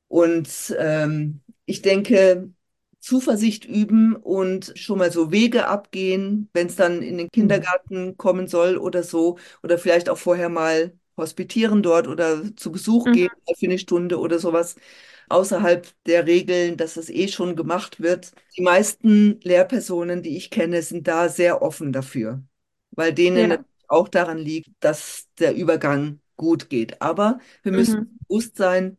Und 0.09 0.75
ähm, 0.79 1.41
ich 1.65 1.83
denke, 1.83 2.53
Zuversicht 3.03 3.65
üben 3.67 4.17
und 4.17 4.73
schon 4.77 4.99
mal 4.99 5.13
so 5.13 5.33
Wege 5.33 5.69
abgehen, 5.69 6.49
wenn 6.55 6.69
es 6.69 6.77
dann 6.77 7.03
in 7.03 7.19
den 7.19 7.29
Kindergarten 7.31 8.17
kommen 8.17 8.49
soll 8.49 8.79
oder 8.79 9.03
so. 9.03 9.39
Oder 9.63 9.79
vielleicht 9.79 10.09
auch 10.11 10.19
vorher 10.19 10.49
mal 10.51 10.97
hospitieren 11.19 11.83
dort 11.83 12.09
oder 12.09 12.57
zu 12.57 12.73
Besuch 12.73 13.11
Mhm. 13.11 13.13
gehen 13.13 13.31
für 13.59 13.67
eine 13.67 13.79
Stunde 13.79 14.19
oder 14.21 14.39
sowas. 14.39 14.77
Außerhalb 15.29 15.89
der 16.07 16.27
Regeln, 16.27 16.77
dass 16.77 16.95
das 16.95 17.09
eh 17.11 17.29
schon 17.29 17.57
gemacht 17.57 18.01
wird. 18.01 18.33
Die 18.57 18.63
meisten 18.63 19.41
Lehrpersonen, 19.43 20.23
die 20.23 20.37
ich 20.37 20.51
kenne, 20.51 20.83
sind 20.83 21.09
da 21.09 21.29
sehr 21.29 21.63
offen 21.63 21.93
dafür, 21.93 22.43
weil 22.93 23.13
denen 23.15 23.57
Ja. 23.57 23.65
auch 23.89 24.09
daran 24.09 24.39
liegt, 24.39 24.71
dass 24.81 25.29
der 25.39 25.55
Übergang 25.55 26.21
gut 26.37 26.69
geht. 26.71 27.01
Aber 27.03 27.39
wir 27.63 27.73
müssen 27.73 27.97
Mhm. 27.97 28.19
bewusst 28.29 28.57
sein, 28.57 28.99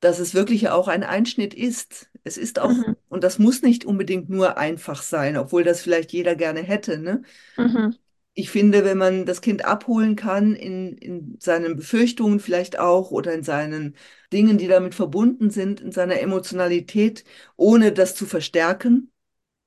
dass 0.00 0.18
es 0.20 0.34
wirklich 0.34 0.68
auch 0.70 0.88
ein 0.88 1.04
Einschnitt 1.04 1.54
ist. 1.54 2.10
Es 2.24 2.36
ist 2.36 2.58
auch, 2.60 2.72
Mhm. 2.72 2.94
und 3.08 3.24
das 3.24 3.38
muss 3.38 3.62
nicht 3.62 3.84
unbedingt 3.84 4.30
nur 4.30 4.56
einfach 4.58 5.02
sein, 5.02 5.36
obwohl 5.36 5.64
das 5.64 5.82
vielleicht 5.82 6.12
jeder 6.12 6.34
gerne 6.36 6.60
hätte, 6.62 6.98
ne? 6.98 7.22
Mhm. 7.58 7.92
Ich 8.34 8.50
finde, 8.50 8.84
wenn 8.84 8.96
man 8.98 9.26
das 9.26 9.42
Kind 9.42 9.64
abholen 9.66 10.16
kann 10.16 10.54
in, 10.56 10.96
in 10.96 11.36
seinen 11.38 11.76
Befürchtungen 11.76 12.40
vielleicht 12.40 12.78
auch 12.78 13.10
oder 13.10 13.34
in 13.34 13.42
seinen 13.42 13.94
Dingen, 14.32 14.56
die 14.56 14.68
damit 14.68 14.94
verbunden 14.94 15.50
sind, 15.50 15.80
in 15.82 15.92
seiner 15.92 16.18
Emotionalität, 16.20 17.24
ohne 17.56 17.92
das 17.92 18.14
zu 18.14 18.24
verstärken, 18.26 19.10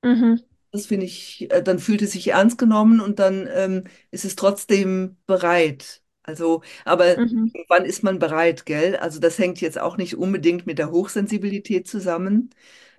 Mhm. 0.02 0.36
das 0.72 0.86
finde 0.86 1.06
ich, 1.06 1.50
äh, 1.50 1.62
dann 1.62 1.78
fühlt 1.78 2.02
es 2.02 2.12
sich 2.12 2.28
ernst 2.28 2.58
genommen 2.58 3.00
und 3.00 3.18
dann 3.18 3.48
ähm, 3.52 3.84
ist 4.10 4.24
es 4.24 4.36
trotzdem 4.36 5.16
bereit. 5.26 6.02
Also, 6.26 6.62
aber 6.84 7.16
Mhm. 7.16 7.56
wann 7.68 7.84
ist 7.84 8.02
man 8.02 8.18
bereit, 8.18 8.66
gell? 8.66 8.96
Also 8.96 9.20
das 9.20 9.38
hängt 9.38 9.60
jetzt 9.60 9.78
auch 9.78 9.96
nicht 9.96 10.16
unbedingt 10.16 10.66
mit 10.66 10.78
der 10.78 10.90
Hochsensibilität 10.90 11.88
zusammen. 11.88 12.50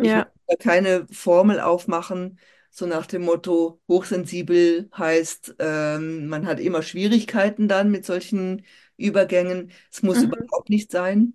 Ich 0.02 0.16
will 0.16 0.24
Ja. 0.24 0.32
da 0.48 0.56
keine 0.56 1.08
Formel 1.12 1.60
aufmachen, 1.60 2.40
so 2.70 2.86
nach 2.86 3.06
dem 3.08 3.24
Motto, 3.24 3.82
hochsensibel 3.88 4.90
heißt, 4.98 5.56
ähm, 5.60 6.28
man 6.28 6.46
hat 6.48 6.60
immer 6.60 6.82
Schwierigkeiten 6.84 7.68
dann 7.68 7.92
mit 7.92 8.06
solchen 8.06 8.66
Übergängen. 8.98 9.72
Es 9.92 10.04
muss 10.04 10.22
Mhm. 10.22 10.48
überhaupt 10.48 10.70
nicht 10.70 10.92
sein. 10.92 11.34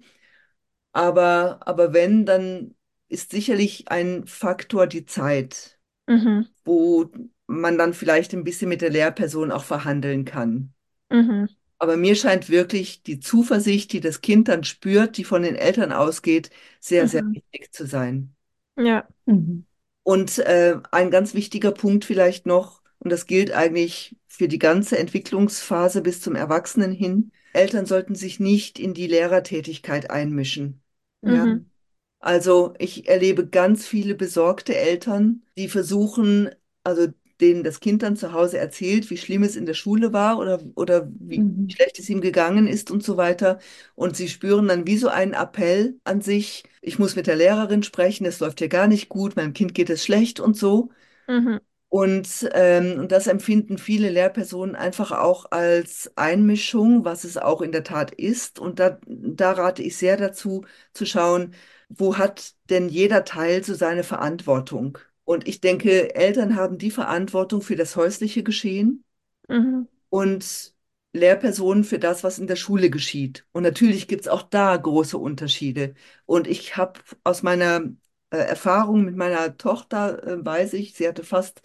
Aber, 0.92 1.60
aber 1.66 1.92
wenn, 1.92 2.26
dann 2.26 2.74
ist 3.08 3.30
sicherlich 3.32 3.88
ein 3.90 4.26
Faktor 4.26 4.86
die 4.86 5.04
Zeit 5.06 5.78
Mhm. 6.08 6.52
wo 6.64 7.10
man 7.46 7.78
dann 7.78 7.94
vielleicht 7.94 8.34
ein 8.34 8.44
bisschen 8.44 8.68
mit 8.68 8.82
der 8.82 8.90
Lehrperson 8.90 9.52
auch 9.52 9.64
verhandeln 9.64 10.24
kann. 10.24 10.74
Mhm. 11.10 11.46
Aber 11.82 11.96
mir 11.98 12.14
scheint 12.16 12.48
wirklich 12.48 13.02
die 13.02 13.20
Zuversicht, 13.20 13.92
die 13.92 14.00
das 14.00 14.20
Kind 14.20 14.48
dann 14.48 14.64
spürt, 14.64 15.16
die 15.18 15.24
von 15.24 15.42
den 15.42 15.56
Eltern 15.56 15.92
ausgeht, 15.92 16.50
sehr, 16.80 17.08
sehr 17.08 17.22
Mhm. 17.22 17.34
wichtig 17.34 17.72
zu 17.74 17.86
sein. 17.86 18.36
Ja. 18.76 19.08
Mhm. 19.26 19.64
Und 20.02 20.38
äh, 20.38 20.78
ein 20.90 21.10
ganz 21.10 21.34
wichtiger 21.34 21.72
Punkt 21.72 22.04
vielleicht 22.04 22.46
noch, 22.46 22.82
und 22.98 23.10
das 23.10 23.26
gilt 23.26 23.52
eigentlich 23.52 24.16
für 24.26 24.48
die 24.48 24.58
ganze 24.58 24.98
Entwicklungsphase 24.98 26.02
bis 26.02 26.20
zum 26.20 26.34
Erwachsenen 26.34 26.92
hin, 26.92 27.32
Eltern 27.52 27.86
sollten 27.86 28.14
sich 28.14 28.40
nicht 28.40 28.78
in 28.78 28.94
die 28.94 29.06
Lehrertätigkeit 29.06 30.10
einmischen. 30.10 30.82
Ja. 31.24 31.52
Mhm. 31.52 31.70
Also 32.20 32.74
ich 32.78 33.08
erlebe 33.08 33.48
ganz 33.48 33.86
viele 33.86 34.14
besorgte 34.14 34.76
Eltern, 34.76 35.44
die 35.58 35.68
versuchen, 35.68 36.50
also 36.84 37.08
denen 37.42 37.64
das 37.64 37.80
Kind 37.80 38.02
dann 38.04 38.16
zu 38.16 38.32
Hause 38.32 38.58
erzählt, 38.58 39.10
wie 39.10 39.18
schlimm 39.18 39.42
es 39.44 39.56
in 39.56 39.66
der 39.66 39.74
Schule 39.74 40.12
war 40.14 40.38
oder, 40.38 40.60
oder 40.76 41.08
wie 41.20 41.48
Mhm. 41.56 41.68
schlecht 41.68 41.98
es 41.98 42.08
ihm 42.10 42.20
gegangen 42.22 42.68
ist 42.68 42.90
und 42.90 43.04
so 43.04 43.16
weiter. 43.18 43.58
Und 43.96 44.16
sie 44.16 44.28
spüren 44.28 44.68
dann 44.68 44.86
wie 44.86 44.98
so 44.98 45.08
einen 45.08 45.34
Appell 45.34 46.00
an 46.04 46.22
sich, 46.22 46.64
ich 46.82 46.98
muss 46.98 47.16
mit 47.16 47.26
der 47.26 47.36
Lehrerin 47.36 47.82
sprechen, 47.82 48.26
es 48.26 48.40
läuft 48.40 48.60
hier 48.60 48.68
gar 48.68 48.86
nicht 48.88 49.08
gut, 49.10 49.36
meinem 49.36 49.54
Kind 49.54 49.74
geht 49.74 49.90
es 49.90 50.04
schlecht 50.04 50.40
und 50.40 50.56
so. 50.56 50.90
Mhm. 51.28 51.58
Und, 51.88 52.48
ähm, 52.54 52.98
und 53.00 53.12
das 53.12 53.26
empfinden 53.26 53.76
viele 53.76 54.08
Lehrpersonen 54.08 54.74
einfach 54.76 55.12
auch 55.12 55.50
als 55.50 56.10
Einmischung, 56.16 57.04
was 57.04 57.24
es 57.24 57.36
auch 57.36 57.60
in 57.60 57.70
der 57.70 57.84
Tat 57.84 58.10
ist. 58.12 58.58
Und 58.58 58.78
da, 58.78 58.98
da 59.06 59.52
rate 59.52 59.82
ich 59.82 59.96
sehr 59.98 60.16
dazu, 60.16 60.64
zu 60.94 61.04
schauen, 61.04 61.54
wo 61.90 62.16
hat 62.16 62.54
denn 62.70 62.88
jeder 62.88 63.24
Teil 63.26 63.62
so 63.62 63.74
seine 63.74 64.04
Verantwortung? 64.04 64.96
Und 65.24 65.48
ich 65.48 65.60
denke, 65.60 66.14
Eltern 66.14 66.56
haben 66.56 66.78
die 66.78 66.90
Verantwortung 66.90 67.62
für 67.62 67.76
das 67.76 67.96
häusliche 67.96 68.42
Geschehen 68.42 69.04
Mhm. 69.48 69.86
und 70.10 70.74
Lehrpersonen 71.14 71.84
für 71.84 71.98
das, 71.98 72.24
was 72.24 72.38
in 72.38 72.46
der 72.46 72.56
Schule 72.56 72.90
geschieht. 72.90 73.46
Und 73.52 73.62
natürlich 73.64 74.08
gibt 74.08 74.22
es 74.22 74.28
auch 74.28 74.42
da 74.42 74.76
große 74.76 75.18
Unterschiede. 75.18 75.94
Und 76.26 76.46
ich 76.46 76.76
habe 76.76 77.00
aus 77.24 77.42
meiner 77.42 77.82
äh, 78.30 78.36
Erfahrung 78.38 79.04
mit 79.04 79.16
meiner 79.16 79.56
Tochter, 79.58 80.22
äh, 80.26 80.44
weiß 80.44 80.72
ich, 80.74 80.94
sie 80.94 81.06
hatte 81.08 81.24
fast 81.24 81.62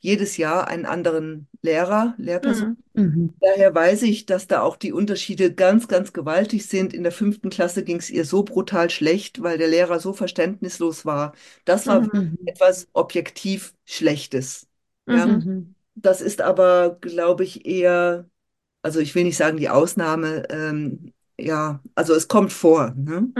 jedes 0.00 0.36
Jahr 0.36 0.68
einen 0.68 0.86
anderen 0.86 1.48
Lehrer, 1.62 2.14
Lehrperson. 2.18 2.66
Mhm. 2.66 2.76
Mhm. 2.94 3.34
Daher 3.40 3.74
weiß 3.74 4.02
ich, 4.02 4.26
dass 4.26 4.46
da 4.48 4.62
auch 4.62 4.76
die 4.76 4.92
Unterschiede 4.92 5.54
ganz, 5.54 5.88
ganz 5.88 6.12
gewaltig 6.12 6.66
sind. 6.66 6.92
In 6.92 7.02
der 7.04 7.12
fünften 7.12 7.48
Klasse 7.50 7.84
ging 7.84 7.96
es 7.98 8.10
ihr 8.10 8.24
so 8.26 8.42
brutal 8.44 8.90
schlecht, 8.90 9.42
weil 9.42 9.56
der 9.58 9.68
Lehrer 9.68 9.98
so 9.98 10.12
verständnislos 10.12 11.06
war. 11.06 11.34
Das 11.64 11.86
war 11.86 12.02
Mhm. 12.02 12.10
Mhm. 12.12 12.38
etwas 12.46 12.88
objektiv 12.92 13.74
Schlechtes. 13.86 14.68
Ja, 15.08 15.26
Mhm. 15.26 15.32
Mhm. 15.38 15.74
das 15.94 16.20
ist 16.20 16.40
aber, 16.42 16.98
glaube 17.00 17.44
ich, 17.44 17.64
eher, 17.66 18.28
also 18.82 19.00
ich 19.00 19.14
will 19.14 19.24
nicht 19.24 19.36
sagen 19.38 19.58
die 19.58 19.68
Ausnahme, 19.70 20.44
ähm, 20.50 21.12
ja, 21.38 21.82
also 21.94 22.14
es 22.14 22.28
kommt 22.28 22.52
vor. 22.52 22.92
Ne? 22.96 23.30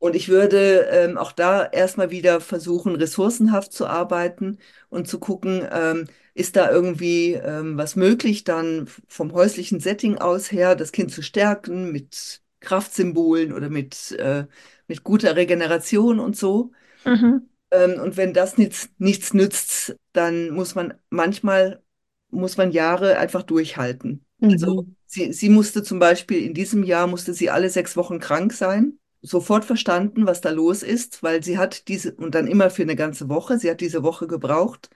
Und 0.00 0.16
ich 0.16 0.28
würde 0.30 0.88
ähm, 0.90 1.18
auch 1.18 1.32
da 1.32 1.64
erstmal 1.66 2.10
wieder 2.10 2.40
versuchen, 2.42 2.96
ressourcenhaft 2.96 3.72
zu 3.72 3.86
arbeiten 3.86 4.58
und 4.90 5.08
zu 5.08 5.20
gucken, 5.20 5.68
ähm, 5.72 6.06
ist 6.34 6.56
da 6.56 6.70
irgendwie 6.72 7.34
ähm, 7.34 7.78
was 7.78 7.96
möglich, 7.96 8.44
dann 8.44 8.88
vom 9.08 9.32
häuslichen 9.34 9.80
Setting 9.80 10.18
aus 10.18 10.52
her 10.52 10.76
das 10.76 10.92
Kind 10.92 11.12
zu 11.12 11.22
stärken 11.22 11.92
mit 11.92 12.42
Kraftsymbolen 12.60 13.52
oder 13.54 13.70
mit, 13.70 14.12
äh, 14.12 14.46
mit 14.88 15.04
guter 15.04 15.36
Regeneration 15.36 16.20
und 16.20 16.36
so. 16.36 16.72
Mhm. 17.04 17.50
Ähm, 17.70 18.00
und 18.00 18.16
wenn 18.16 18.34
das 18.34 18.58
nichts, 18.58 18.90
nichts 18.98 19.34
nützt, 19.34 19.96
dann 20.12 20.50
muss 20.50 20.74
man 20.76 20.94
manchmal, 21.10 21.82
muss 22.30 22.56
man 22.56 22.72
Jahre 22.72 23.18
einfach 23.18 23.42
durchhalten. 23.44 24.26
Also 24.50 24.66
Mhm. 24.72 24.96
sie, 25.06 25.32
sie 25.32 25.50
musste 25.50 25.82
zum 25.82 25.98
Beispiel 25.98 26.44
in 26.44 26.54
diesem 26.54 26.82
Jahr, 26.84 27.08
musste 27.08 27.34
sie 27.34 27.50
alle 27.50 27.70
sechs 27.70 27.96
Wochen 27.96 28.20
krank 28.20 28.52
sein. 28.52 28.99
Sofort 29.22 29.64
verstanden, 29.64 30.26
was 30.26 30.40
da 30.40 30.50
los 30.50 30.82
ist, 30.82 31.22
weil 31.22 31.42
sie 31.44 31.58
hat 31.58 31.88
diese, 31.88 32.14
und 32.14 32.34
dann 32.34 32.46
immer 32.46 32.70
für 32.70 32.82
eine 32.82 32.96
ganze 32.96 33.28
Woche, 33.28 33.58
sie 33.58 33.70
hat 33.70 33.80
diese 33.80 34.02
Woche 34.02 34.26
gebraucht. 34.26 34.90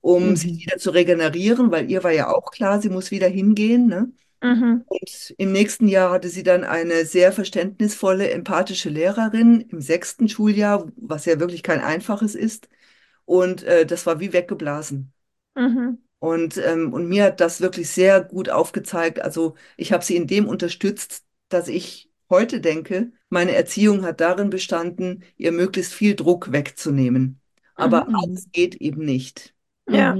um 0.00 0.30
mhm. 0.30 0.36
sich 0.36 0.60
wieder 0.64 0.78
zu 0.78 0.90
regenerieren, 0.90 1.70
weil 1.70 1.90
ihr 1.90 2.04
war 2.04 2.12
ja 2.12 2.28
auch 2.32 2.50
klar, 2.52 2.80
sie 2.80 2.88
muss 2.90 3.10
wieder 3.10 3.28
hingehen. 3.28 3.86
Ne? 3.86 4.12
Mhm. 4.42 4.84
Und 4.86 5.34
im 5.38 5.52
nächsten 5.52 5.88
Jahr 5.88 6.10
hatte 6.12 6.28
sie 6.28 6.42
dann 6.42 6.64
eine 6.64 7.04
sehr 7.06 7.32
verständnisvolle, 7.32 8.30
empathische 8.30 8.90
Lehrerin 8.90 9.60
im 9.62 9.80
sechsten 9.80 10.28
Schuljahr, 10.28 10.90
was 10.96 11.26
ja 11.26 11.40
wirklich 11.40 11.62
kein 11.62 11.80
einfaches 11.80 12.34
ist. 12.34 12.68
Und 13.24 13.62
äh, 13.64 13.86
das 13.86 14.06
war 14.06 14.20
wie 14.20 14.32
weggeblasen. 14.32 15.12
Mhm. 15.54 15.98
Und, 16.18 16.58
ähm, 16.58 16.92
und 16.92 17.08
mir 17.08 17.24
hat 17.24 17.40
das 17.40 17.60
wirklich 17.60 17.88
sehr 17.90 18.22
gut 18.22 18.50
aufgezeigt. 18.50 19.20
Also 19.22 19.54
ich 19.76 19.92
habe 19.92 20.04
sie 20.04 20.16
in 20.16 20.26
dem 20.26 20.48
unterstützt, 20.48 21.24
dass 21.48 21.68
ich 21.68 22.09
heute 22.30 22.60
denke, 22.60 23.12
meine 23.28 23.54
Erziehung 23.54 24.04
hat 24.04 24.20
darin 24.20 24.50
bestanden, 24.50 25.24
ihr 25.36 25.52
möglichst 25.52 25.92
viel 25.92 26.14
Druck 26.14 26.52
wegzunehmen. 26.52 27.40
Aber 27.74 28.06
mhm. 28.08 28.16
alles 28.16 28.48
geht 28.52 28.76
eben 28.76 29.04
nicht. 29.04 29.54
Ja. 29.88 30.16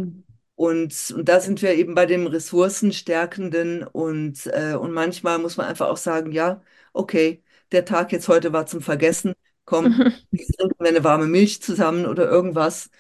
Und, 0.56 1.10
und 1.16 1.28
da 1.28 1.40
sind 1.40 1.62
wir 1.62 1.74
eben 1.74 1.94
bei 1.94 2.04
dem 2.04 2.26
Ressourcenstärkenden 2.26 3.82
und, 3.84 4.46
äh, 4.46 4.74
und 4.74 4.92
manchmal 4.92 5.38
muss 5.38 5.56
man 5.56 5.66
einfach 5.66 5.88
auch 5.88 5.96
sagen, 5.96 6.32
ja, 6.32 6.60
okay, 6.92 7.42
der 7.72 7.84
Tag 7.84 8.12
jetzt 8.12 8.28
heute 8.28 8.52
war 8.52 8.66
zum 8.66 8.82
Vergessen, 8.82 9.32
komm, 9.64 9.84
mhm. 9.96 10.12
trinken 10.32 10.74
wir 10.78 10.88
eine 10.88 11.04
warme 11.04 11.26
Milch 11.26 11.62
zusammen 11.62 12.04
oder 12.04 12.28
irgendwas 12.28 12.90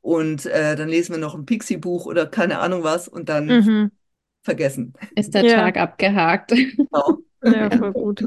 und 0.00 0.46
äh, 0.46 0.76
dann 0.76 0.88
lesen 0.88 1.14
wir 1.14 1.20
noch 1.20 1.34
ein 1.34 1.44
Pixie-Buch 1.44 2.06
oder 2.06 2.26
keine 2.26 2.60
Ahnung 2.60 2.84
was 2.84 3.06
und 3.06 3.28
dann 3.28 3.46
mhm. 3.46 3.90
vergessen. 4.42 4.94
Ist 5.14 5.34
der 5.34 5.44
ja. 5.44 5.56
Tag 5.56 5.76
abgehakt. 5.76 6.52
Genau. 6.52 7.18
Ja, 7.42 7.70
voll 7.78 7.92
gut. 7.92 8.24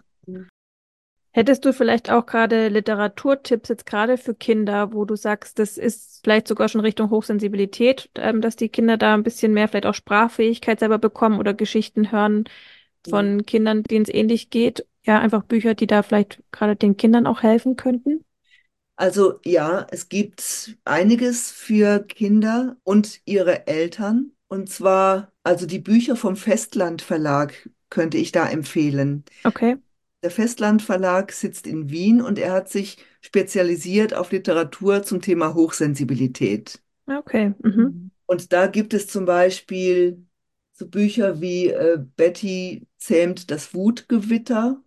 Hättest 1.35 1.65
du 1.65 1.73
vielleicht 1.73 2.11
auch 2.11 2.27
gerade 2.27 2.67
Literaturtipps 2.67 3.69
jetzt 3.69 3.85
gerade 3.87 4.17
für 4.17 4.35
Kinder, 4.35 4.93
wo 4.93 5.03
du 5.03 5.15
sagst, 5.15 5.57
das 5.57 5.79
ist 5.79 6.21
vielleicht 6.23 6.47
sogar 6.47 6.69
schon 6.69 6.81
Richtung 6.81 7.09
Hochsensibilität, 7.09 8.09
ähm, 8.15 8.39
dass 8.39 8.55
die 8.55 8.69
Kinder 8.69 8.97
da 8.97 9.15
ein 9.15 9.23
bisschen 9.23 9.51
mehr 9.51 9.67
vielleicht 9.67 9.87
auch 9.87 9.95
Sprachfähigkeit 9.95 10.79
selber 10.79 10.99
bekommen 10.99 11.39
oder 11.39 11.55
Geschichten 11.55 12.11
hören 12.11 12.43
von 13.09 13.39
ja. 13.39 13.43
Kindern, 13.43 13.81
denen 13.83 14.03
es 14.03 14.13
ähnlich 14.13 14.51
geht? 14.51 14.85
Ja, 15.05 15.19
einfach 15.19 15.43
Bücher, 15.43 15.73
die 15.73 15.87
da 15.87 16.03
vielleicht 16.03 16.41
gerade 16.51 16.75
den 16.75 16.97
Kindern 16.97 17.25
auch 17.25 17.41
helfen 17.41 17.75
könnten? 17.77 18.23
Also 18.95 19.39
ja, 19.43 19.87
es 19.89 20.07
gibt 20.09 20.77
einiges 20.85 21.51
für 21.51 21.99
Kinder 22.03 22.77
und 22.83 23.21
ihre 23.25 23.67
Eltern. 23.67 24.31
Und 24.47 24.69
zwar, 24.69 25.31
also 25.43 25.65
die 25.65 25.79
Bücher 25.79 26.15
vom 26.15 26.35
Festland 26.35 27.01
Verlag 27.01 27.69
könnte 27.89 28.17
ich 28.17 28.31
da 28.31 28.47
empfehlen. 28.47 29.25
Okay. 29.43 29.77
Der 30.23 30.31
Festland 30.31 30.81
Verlag 30.81 31.33
sitzt 31.33 31.67
in 31.67 31.89
Wien 31.89 32.21
und 32.21 32.39
er 32.39 32.53
hat 32.53 32.69
sich 32.69 32.97
spezialisiert 33.19 34.13
auf 34.13 34.31
Literatur 34.31 35.03
zum 35.03 35.21
Thema 35.21 35.53
Hochsensibilität. 35.53 36.81
Okay. 37.05 37.53
Mhm. 37.61 38.11
Und 38.25 38.53
da 38.53 38.67
gibt 38.67 38.93
es 38.93 39.07
zum 39.07 39.25
Beispiel 39.25 40.25
so 40.71 40.87
Bücher 40.87 41.41
wie 41.41 41.67
äh, 41.67 41.99
Betty 42.15 42.87
zähmt 42.97 43.51
das 43.51 43.73
Wutgewitter, 43.73 44.81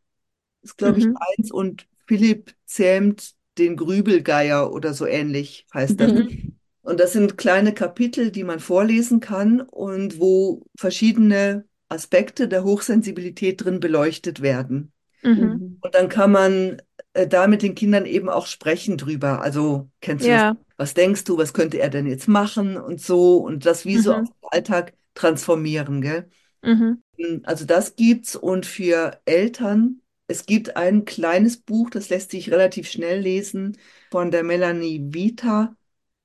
ist 0.63 0.79
glaube 0.79 1.01
mhm. 1.01 1.11
ich 1.11 1.39
eins, 1.39 1.53
und 1.53 1.87
Philipp 2.07 2.55
zähmt 2.65 3.35
den 3.59 3.77
Grübelgeier 3.77 4.73
oder 4.73 4.95
so 4.95 5.07
ähnlich 5.07 5.67
heißt 5.73 6.01
das. 6.01 6.13
Mhm. 6.13 6.57
Und 6.83 7.01
das 7.01 7.13
sind 7.13 7.37
kleine 7.37 7.75
Kapitel, 7.75 8.31
die 8.31 8.45
man 8.45 8.61
vorlesen 8.61 9.21
kann 9.21 9.61
und 9.61 10.19
wo 10.19 10.65
verschiedene 10.79 11.65
Aspekte 11.89 12.49
der 12.49 12.65
Hochsensibilität 12.65 13.65
drin 13.65 13.81
beleuchtet 13.81 14.41
werden. 14.41 14.93
Mhm. 15.23 15.79
Und 15.81 15.95
dann 15.95 16.09
kann 16.09 16.33
man 16.33 16.83
äh, 17.13 17.27
da 17.27 17.47
mit 17.47 17.63
den 17.63 17.75
Kindern 17.75 18.07
eben 18.07 18.29
auch 18.29 18.47
sprechen 18.47 18.99
drüber. 18.99 19.43
Also 19.43 19.89
kennst 20.01 20.25
du 20.25 20.31
ja. 20.31 20.55
das? 20.55 20.63
Was 20.77 20.95
denkst 20.95 21.25
du, 21.25 21.39
was 21.39 21.55
könnte 21.55 21.79
er 21.79 21.89
denn 21.89 22.07
jetzt 22.07 22.29
machen 22.29 22.77
und 22.77 23.01
so 23.01 23.39
und 23.39 23.65
das 23.65 23.85
wie 23.85 23.97
mhm. 23.97 24.01
so 24.03 24.15
auf 24.15 24.29
den 24.29 24.49
Alltag 24.51 24.93
transformieren, 25.15 26.03
gell? 26.03 26.29
Mhm. 26.63 27.03
Hm, 27.17 27.43
also 27.45 27.65
das 27.65 27.97
gibt's 27.97 28.37
und 28.37 28.67
für 28.67 29.21
Eltern, 29.25 30.03
es 30.27 30.45
gibt 30.45 30.77
ein 30.77 31.05
kleines 31.05 31.57
Buch, 31.57 31.91
das 31.91 32.11
lässt 32.11 32.31
sich 32.31 32.51
relativ 32.51 32.89
schnell 32.91 33.21
lesen, 33.21 33.79
von 34.11 34.31
der 34.31 34.43
Melanie 34.43 35.01
Vita, 35.13 35.75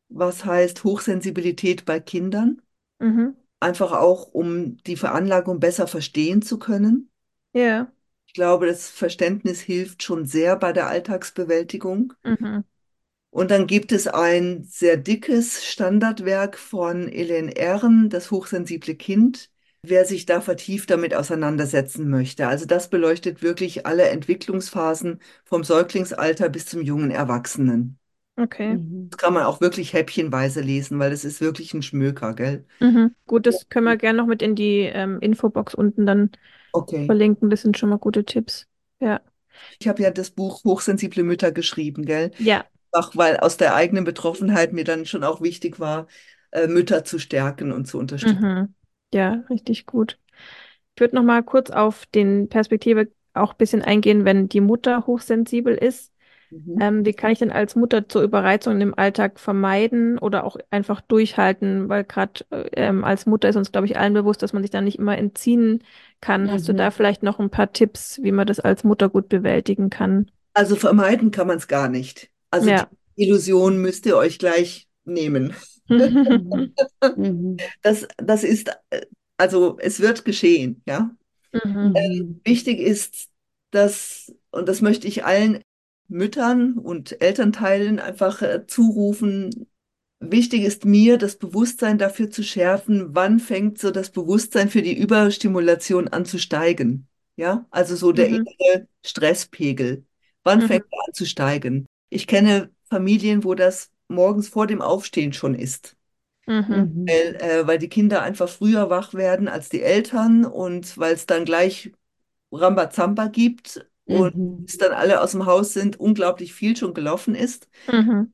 was 0.09 0.43
heißt 0.43 0.83
Hochsensibilität 0.83 1.85
bei 1.85 1.99
Kindern. 1.99 2.61
Mhm. 2.99 3.35
Einfach 3.59 3.91
auch, 3.91 4.33
um 4.33 4.77
die 4.77 4.95
Veranlagung 4.97 5.59
besser 5.59 5.87
verstehen 5.87 6.41
zu 6.41 6.57
können. 6.57 7.09
Ja. 7.53 7.91
Ich 8.31 8.35
glaube, 8.35 8.65
das 8.65 8.89
Verständnis 8.89 9.59
hilft 9.59 10.03
schon 10.03 10.25
sehr 10.25 10.55
bei 10.55 10.71
der 10.71 10.87
Alltagsbewältigung. 10.87 12.13
Mhm. 12.23 12.63
Und 13.29 13.51
dann 13.51 13.67
gibt 13.67 13.91
es 13.91 14.07
ein 14.07 14.63
sehr 14.63 14.95
dickes 14.95 15.65
Standardwerk 15.65 16.57
von 16.57 17.09
Elaine 17.09 17.51
Ehren, 17.51 18.09
Das 18.09 18.31
hochsensible 18.31 18.95
Kind, 18.95 19.51
wer 19.81 20.05
sich 20.05 20.25
da 20.25 20.39
vertieft 20.39 20.91
damit 20.91 21.13
auseinandersetzen 21.13 22.09
möchte. 22.09 22.47
Also 22.47 22.65
das 22.65 22.89
beleuchtet 22.89 23.41
wirklich 23.41 23.85
alle 23.85 24.07
Entwicklungsphasen 24.07 25.19
vom 25.43 25.65
Säuglingsalter 25.65 26.47
bis 26.47 26.67
zum 26.67 26.81
jungen 26.81 27.11
Erwachsenen. 27.11 27.99
Okay. 28.37 28.75
Mhm. 28.75 29.09
Das 29.09 29.17
kann 29.17 29.33
man 29.33 29.43
auch 29.43 29.61
wirklich 29.61 29.93
häppchenweise 29.93 30.61
lesen, 30.61 30.99
weil 30.99 31.11
es 31.11 31.25
ist 31.25 31.41
wirklich 31.41 31.73
ein 31.73 31.83
Schmöker, 31.83 32.33
gell? 32.33 32.65
Mhm. 32.79 33.15
Gut, 33.27 33.45
das 33.45 33.67
können 33.69 33.85
wir 33.85 33.97
gerne 33.97 34.17
noch 34.17 34.27
mit 34.27 34.41
in 34.41 34.55
die 34.55 34.79
ähm, 34.81 35.19
Infobox 35.19 35.75
unten 35.75 36.05
dann 36.05 36.31
okay. 36.71 37.05
verlinken. 37.05 37.49
Das 37.49 37.61
sind 37.61 37.77
schon 37.77 37.89
mal 37.89 37.97
gute 37.99 38.25
Tipps. 38.25 38.67
Ja. 38.99 39.21
Ich 39.79 39.87
habe 39.87 40.01
ja 40.01 40.11
das 40.11 40.31
Buch 40.31 40.63
Hochsensible 40.63 41.23
Mütter 41.23 41.51
geschrieben, 41.51 42.05
gell? 42.05 42.31
Ja. 42.37 42.65
Auch 42.91 43.15
weil 43.15 43.37
aus 43.37 43.57
der 43.57 43.75
eigenen 43.75 44.03
Betroffenheit 44.03 44.73
mir 44.73 44.83
dann 44.83 45.05
schon 45.05 45.23
auch 45.23 45.41
wichtig 45.41 45.79
war, 45.79 46.07
äh, 46.51 46.67
Mütter 46.67 47.03
zu 47.03 47.19
stärken 47.19 47.71
und 47.71 47.85
zu 47.85 47.97
unterstützen. 47.97 48.41
Mhm. 48.41 48.73
Ja, 49.13 49.43
richtig 49.49 49.85
gut. 49.85 50.19
Ich 50.95 51.01
würde 51.01 51.15
noch 51.15 51.23
mal 51.23 51.43
kurz 51.43 51.69
auf 51.69 52.05
den 52.07 52.49
Perspektive 52.49 53.09
auch 53.33 53.51
ein 53.53 53.57
bisschen 53.57 53.81
eingehen, 53.81 54.25
wenn 54.25 54.49
die 54.49 54.61
Mutter 54.61 55.05
hochsensibel 55.05 55.75
ist. 55.75 56.11
Mhm. 56.51 56.77
Ähm, 56.81 57.05
wie 57.05 57.13
kann 57.13 57.31
ich 57.31 57.39
denn 57.39 57.51
als 57.51 57.75
Mutter 57.75 58.07
zur 58.07 58.21
Überreizung 58.21 58.81
im 58.81 58.97
Alltag 58.97 59.39
vermeiden 59.39 60.19
oder 60.19 60.43
auch 60.43 60.57
einfach 60.69 60.99
durchhalten? 60.99 61.87
Weil 61.87 62.03
gerade 62.03 62.45
äh, 62.51 62.69
ähm, 62.73 63.03
als 63.03 63.25
Mutter 63.25 63.49
ist 63.49 63.55
uns, 63.55 63.71
glaube 63.71 63.87
ich, 63.87 63.97
allen 63.97 64.13
bewusst, 64.13 64.43
dass 64.43 64.51
man 64.51 64.61
sich 64.61 64.69
da 64.69 64.81
nicht 64.81 64.99
immer 64.99 65.17
entziehen 65.17 65.83
kann. 66.19 66.43
Mhm. 66.43 66.51
Hast 66.51 66.67
du 66.67 66.73
da 66.73 66.89
mhm. 66.89 66.91
vielleicht 66.91 67.23
noch 67.23 67.39
ein 67.39 67.49
paar 67.49 67.71
Tipps, 67.71 68.19
wie 68.21 68.33
man 68.33 68.45
das 68.45 68.59
als 68.59 68.83
Mutter 68.83 69.09
gut 69.09 69.29
bewältigen 69.29 69.89
kann? 69.89 70.29
Also 70.53 70.75
vermeiden 70.75 71.31
kann 71.31 71.47
man 71.47 71.57
es 71.57 71.67
gar 71.69 71.87
nicht. 71.87 72.29
Also 72.49 72.69
ja. 72.69 72.89
die 73.17 73.23
Illusion 73.23 73.81
müsst 73.81 74.05
ihr 74.05 74.17
euch 74.17 74.37
gleich 74.37 74.87
nehmen. 75.05 75.53
Das, 77.81 78.07
das 78.17 78.43
ist, 78.43 78.69
äh, 78.91 79.01
also 79.37 79.77
es 79.79 79.99
wird 79.99 80.23
geschehen, 80.23 80.81
ja. 80.85 81.11
Mhm. 81.51 81.95
Äh, 81.95 82.49
wichtig 82.49 82.79
ist, 82.79 83.27
dass, 83.71 84.33
und 84.51 84.69
das 84.69 84.81
möchte 84.81 85.07
ich 85.07 85.25
allen 85.25 85.61
Müttern 86.11 86.73
und 86.77 87.21
Elternteilen 87.21 87.99
einfach 87.99 88.41
äh, 88.41 88.67
zurufen. 88.67 89.67
Wichtig 90.19 90.63
ist 90.63 90.85
mir, 90.85 91.17
das 91.17 91.37
Bewusstsein 91.37 91.97
dafür 91.97 92.29
zu 92.29 92.43
schärfen, 92.43 93.15
wann 93.15 93.39
fängt 93.39 93.79
so 93.79 93.91
das 93.91 94.11
Bewusstsein 94.11 94.69
für 94.69 94.81
die 94.81 94.97
Überstimulation 94.97 96.09
an 96.09 96.25
zu 96.25 96.37
steigen. 96.37 97.07
Ja, 97.37 97.65
also 97.71 97.95
so 97.95 98.11
der 98.11 98.29
mhm. 98.29 98.35
innere 98.35 98.87
Stresspegel. 99.03 100.05
Wann 100.43 100.59
mhm. 100.59 100.67
fängt 100.67 100.85
er 100.91 100.99
an 101.07 101.13
zu 101.13 101.25
steigen? 101.25 101.87
Ich 102.09 102.27
kenne 102.27 102.69
Familien, 102.89 103.43
wo 103.43 103.55
das 103.55 103.89
morgens 104.09 104.49
vor 104.49 104.67
dem 104.67 104.81
Aufstehen 104.81 105.33
schon 105.33 105.55
ist. 105.55 105.95
Mhm. 106.45 106.65
mhm. 106.67 107.05
Weil, 107.07 107.35
äh, 107.35 107.67
weil 107.67 107.79
die 107.79 107.89
Kinder 107.89 108.21
einfach 108.21 108.49
früher 108.49 108.89
wach 108.89 109.13
werden 109.13 109.47
als 109.47 109.69
die 109.69 109.81
Eltern 109.81 110.43
und 110.43 110.97
weil 110.97 111.13
es 111.13 111.25
dann 111.25 111.45
gleich 111.45 111.93
Rambazamba 112.51 113.27
gibt 113.27 113.85
und 114.05 114.35
mhm. 114.35 114.65
bis 114.65 114.77
dann 114.77 114.91
alle 114.91 115.21
aus 115.21 115.31
dem 115.31 115.45
Haus 115.45 115.73
sind, 115.73 115.99
unglaublich 115.99 116.53
viel 116.53 116.75
schon 116.75 116.93
gelaufen 116.93 117.35
ist. 117.35 117.67
Mhm. 117.91 118.33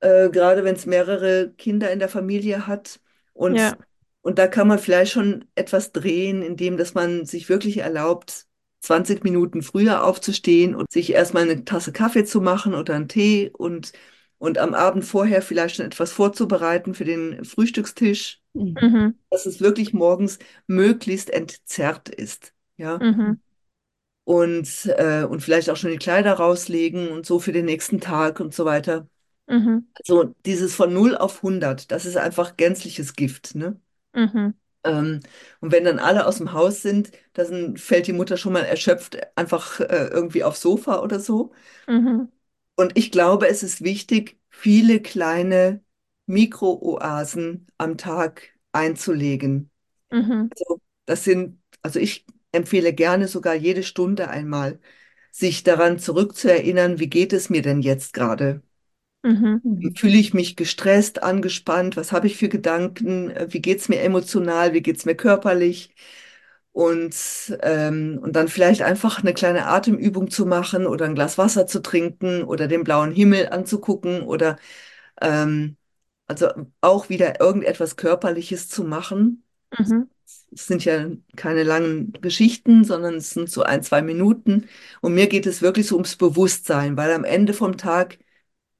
Äh, 0.00 0.30
gerade 0.30 0.64
wenn 0.64 0.74
es 0.74 0.86
mehrere 0.86 1.52
Kinder 1.56 1.90
in 1.90 1.98
der 1.98 2.08
Familie 2.08 2.66
hat. 2.66 3.00
Und, 3.32 3.56
ja. 3.56 3.76
und 4.22 4.38
da 4.38 4.46
kann 4.46 4.68
man 4.68 4.78
vielleicht 4.78 5.12
schon 5.12 5.44
etwas 5.54 5.92
drehen, 5.92 6.42
indem 6.42 6.76
dass 6.76 6.94
man 6.94 7.26
sich 7.26 7.48
wirklich 7.48 7.78
erlaubt, 7.78 8.46
20 8.80 9.24
Minuten 9.24 9.62
früher 9.62 10.04
aufzustehen 10.04 10.74
und 10.74 10.92
sich 10.92 11.12
erstmal 11.12 11.44
eine 11.44 11.64
Tasse 11.64 11.90
Kaffee 11.92 12.24
zu 12.24 12.42
machen 12.42 12.74
oder 12.74 12.94
einen 12.94 13.08
Tee 13.08 13.50
und, 13.50 13.92
und 14.36 14.58
am 14.58 14.74
Abend 14.74 15.06
vorher 15.06 15.40
vielleicht 15.40 15.76
schon 15.76 15.86
etwas 15.86 16.12
vorzubereiten 16.12 16.92
für 16.92 17.06
den 17.06 17.46
Frühstückstisch, 17.46 18.42
mhm. 18.52 19.14
dass 19.30 19.46
es 19.46 19.62
wirklich 19.62 19.94
morgens 19.94 20.38
möglichst 20.66 21.30
entzerrt 21.30 22.10
ist. 22.10 22.52
Ja. 22.76 22.98
Mhm 22.98 23.40
und, 24.24 24.86
äh, 24.86 25.24
und 25.24 25.40
vielleicht 25.42 25.70
auch 25.70 25.76
schon 25.76 25.90
die 25.90 25.98
Kleider 25.98 26.34
rauslegen 26.34 27.08
und 27.10 27.26
so 27.26 27.38
für 27.40 27.52
den 27.52 27.66
nächsten 27.66 28.00
Tag 28.00 28.40
und 28.40 28.54
so 28.54 28.64
weiter. 28.64 29.08
Mhm. 29.46 29.86
Also 29.94 30.34
dieses 30.44 30.74
von 30.74 30.92
0 30.92 31.16
auf 31.16 31.42
100, 31.42 31.90
das 31.90 32.04
ist 32.06 32.16
einfach 32.16 32.56
gänzliches 32.56 33.14
Gift. 33.14 33.54
Ne? 33.54 33.80
Mhm. 34.14 34.54
Ähm, 34.84 35.20
und 35.60 35.72
wenn 35.72 35.84
dann 35.84 35.98
alle 35.98 36.26
aus 36.26 36.38
dem 36.38 36.52
Haus 36.52 36.82
sind, 36.82 37.10
dann 37.32 37.76
fällt 37.76 38.06
die 38.06 38.12
Mutter 38.12 38.36
schon 38.36 38.52
mal 38.52 38.64
erschöpft 38.64 39.18
einfach 39.36 39.80
äh, 39.80 40.08
irgendwie 40.08 40.44
aufs 40.44 40.60
Sofa 40.60 41.00
oder 41.00 41.20
so. 41.20 41.52
Mhm. 41.88 42.28
Und 42.76 42.96
ich 42.98 43.10
glaube, 43.12 43.48
es 43.48 43.62
ist 43.62 43.82
wichtig, 43.82 44.38
viele 44.50 45.00
kleine 45.00 45.82
Mikrooasen 46.26 47.66
am 47.78 47.96
Tag 47.96 48.50
einzulegen. 48.72 49.70
Mhm. 50.10 50.50
Also 50.56 50.80
das 51.06 51.24
sind, 51.24 51.60
also 51.82 51.98
ich 52.00 52.26
empfehle 52.54 52.92
gerne 52.94 53.28
sogar 53.28 53.54
jede 53.54 53.82
Stunde 53.82 54.28
einmal, 54.28 54.80
sich 55.30 55.64
daran 55.64 55.98
zurückzuerinnern, 55.98 56.98
wie 57.00 57.08
geht 57.08 57.32
es 57.32 57.50
mir 57.50 57.62
denn 57.62 57.82
jetzt 57.82 58.14
gerade? 58.14 58.62
Mhm. 59.24 59.94
Fühle 59.96 60.16
ich 60.18 60.34
mich 60.34 60.56
gestresst, 60.56 61.22
angespannt? 61.22 61.96
Was 61.96 62.12
habe 62.12 62.26
ich 62.26 62.36
für 62.36 62.48
Gedanken? 62.48 63.32
Wie 63.48 63.60
geht 63.60 63.80
es 63.80 63.88
mir 63.88 64.00
emotional? 64.02 64.72
Wie 64.74 64.82
geht 64.82 64.98
es 64.98 65.04
mir 65.04 65.14
körperlich? 65.14 65.94
Und, 66.72 67.14
ähm, 67.62 68.18
und 68.22 68.34
dann 68.34 68.48
vielleicht 68.48 68.82
einfach 68.82 69.20
eine 69.20 69.32
kleine 69.32 69.66
Atemübung 69.66 70.30
zu 70.30 70.44
machen 70.44 70.86
oder 70.86 71.04
ein 71.06 71.14
Glas 71.14 71.38
Wasser 71.38 71.66
zu 71.66 71.80
trinken 71.80 72.42
oder 72.44 72.66
den 72.68 72.82
blauen 72.84 73.12
Himmel 73.12 73.48
anzugucken 73.50 74.22
oder 74.22 74.56
ähm, 75.20 75.76
also 76.26 76.48
auch 76.80 77.08
wieder 77.08 77.40
irgendetwas 77.40 77.96
Körperliches 77.96 78.68
zu 78.68 78.84
machen. 78.84 79.44
Mhm. 79.78 80.08
Es 80.52 80.66
sind 80.66 80.84
ja 80.84 81.08
keine 81.36 81.62
langen 81.64 82.12
Geschichten, 82.20 82.84
sondern 82.84 83.16
es 83.16 83.30
sind 83.30 83.50
so 83.50 83.62
ein, 83.62 83.82
zwei 83.82 84.02
Minuten. 84.02 84.68
Und 85.00 85.14
mir 85.14 85.28
geht 85.28 85.46
es 85.46 85.62
wirklich 85.62 85.86
so 85.88 85.96
ums 85.96 86.16
Bewusstsein, 86.16 86.96
weil 86.96 87.12
am 87.12 87.24
Ende 87.24 87.54
vom 87.54 87.76
Tag 87.76 88.18